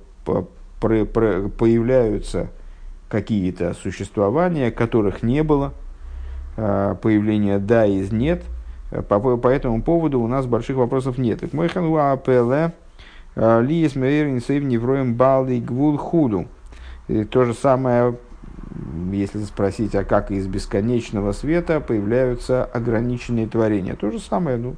появляются 0.80 2.52
какие-то 3.08 3.74
существования, 3.74 4.70
которых 4.72 5.24
не 5.24 5.44
было, 5.44 5.74
э, 6.58 6.96
появление 7.02 7.60
да 7.60 7.86
из 7.86 8.12
нет, 8.12 8.44
э, 8.44 8.65
по, 8.90 9.38
по 9.38 9.48
этому 9.48 9.82
поводу 9.82 10.20
у 10.22 10.28
нас 10.28 10.46
больших 10.46 10.78
вопросов 10.78 11.18
нет. 11.18 11.52
Мой 11.54 11.68
хануа 11.68 12.12
апеле 12.12 12.74
Лиес 13.36 13.96
Мейрин 13.96 14.42
Сейв 14.42 14.64
Невроем 14.64 15.16
Гвул 15.16 15.98
Худу. 15.98 16.48
То 17.30 17.46
же 17.46 17.54
самое, 17.54 18.16
если 19.12 19.44
спросить, 19.44 19.94
а 19.96 20.04
как 20.04 20.32
из 20.32 20.48
бесконечного 20.48 21.34
света 21.34 21.80
появляются 21.80 22.64
ограниченные 22.64 23.48
творения. 23.48 23.96
То 23.96 24.12
же 24.12 24.20
самое, 24.20 24.58
ну, 24.58 24.76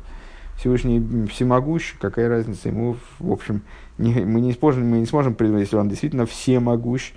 Всевышний 0.57 1.27
всемогущ, 1.27 1.95
какая 1.99 2.29
разница 2.29 2.69
ему, 2.69 2.97
в 3.19 3.31
общем, 3.31 3.61
не, 3.97 4.13
мы, 4.25 4.41
не 4.41 4.53
сможем, 4.53 4.89
мы 4.89 4.97
не 4.97 5.05
сможем, 5.05 5.35
если 5.39 5.75
он 5.75 5.87
действительно 5.87 6.25
всемогущ, 6.25 7.13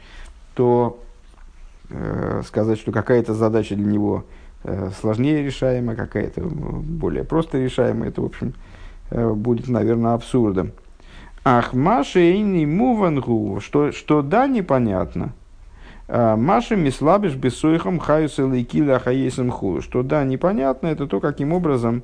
то 0.55 1.03
э, 1.89 2.43
сказать, 2.47 2.79
что 2.79 2.93
какая-то 2.93 3.33
задача 3.33 3.75
для 3.77 3.87
него 3.87 4.25
э, 4.27 4.40
сложнее 5.01 5.43
решаемая, 5.43 5.97
какая-то 5.97 6.43
более 6.43 7.25
просто 7.25 7.59
решаемая, 7.59 8.11
это, 8.11 8.23
в 8.23 8.27
общем, 8.27 8.55
э, 9.11 9.31
будет, 9.33 9.69
наверное, 9.69 10.15
абсурдом. 10.15 10.73
Ах, 11.43 11.73
Маша 11.73 12.21
и 12.21 12.67
мувангу, 12.67 13.61
что, 13.61 13.93
что 13.93 14.21
да, 14.21 14.47
непонятно. 14.47 15.33
А, 16.07 16.37
Маша 16.37 16.77
мислабиш 16.77 17.35
бессойхам 17.35 17.99
хаюса 17.99 18.45
лейкиля 18.45 18.99
хаесам 18.99 19.51
ху. 19.51 19.81
Что 19.81 20.03
да, 20.03 20.25
непонятно, 20.25 20.89
это 20.89 21.07
то, 21.07 21.21
каким 21.21 21.53
образом 21.53 22.03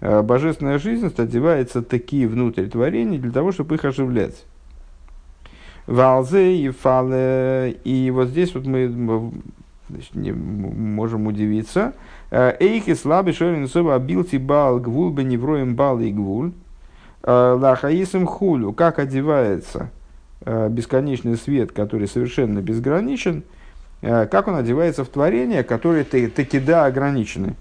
а, 0.00 0.22
божественная 0.22 0.78
жизнь 0.78 1.12
одевается 1.16 1.82
такие 1.82 2.28
внутрь 2.28 2.68
творений 2.68 3.18
для 3.18 3.32
того, 3.32 3.50
чтобы 3.50 3.74
их 3.74 3.84
оживлять. 3.84 4.44
Валзе 5.86 6.56
и 6.58 6.68
фале. 6.68 7.72
И 7.84 8.12
вот 8.12 8.28
здесь 8.28 8.54
вот 8.54 8.64
мы 8.66 9.32
значит, 9.92 10.14
не, 10.14 10.32
можем 10.32 11.26
удивиться. 11.26 11.92
А, 12.30 12.56
Эйхи 12.58 12.94
слабый 12.94 13.32
шорин 13.32 13.68
соба 13.68 13.98
билти 13.98 14.36
бал 14.36 14.80
гвул 14.80 15.10
беневроем 15.10 15.76
бал 15.76 16.00
и 16.00 16.10
гвуль. 16.10 16.52
Э, 17.22 17.56
Лахаисим 17.58 18.26
хулю, 18.26 18.72
как 18.72 18.98
одевается 18.98 19.90
э, 20.44 20.68
бесконечный 20.68 21.36
свет, 21.36 21.70
который 21.70 22.08
совершенно 22.08 22.60
безграничен, 22.60 23.44
э, 24.00 24.26
как 24.26 24.48
он 24.48 24.56
одевается 24.56 25.04
в 25.04 25.08
творение, 25.08 25.62
которые 25.62 26.04
таки 26.04 26.58
да 26.58 26.86
ограничены. 26.86 27.54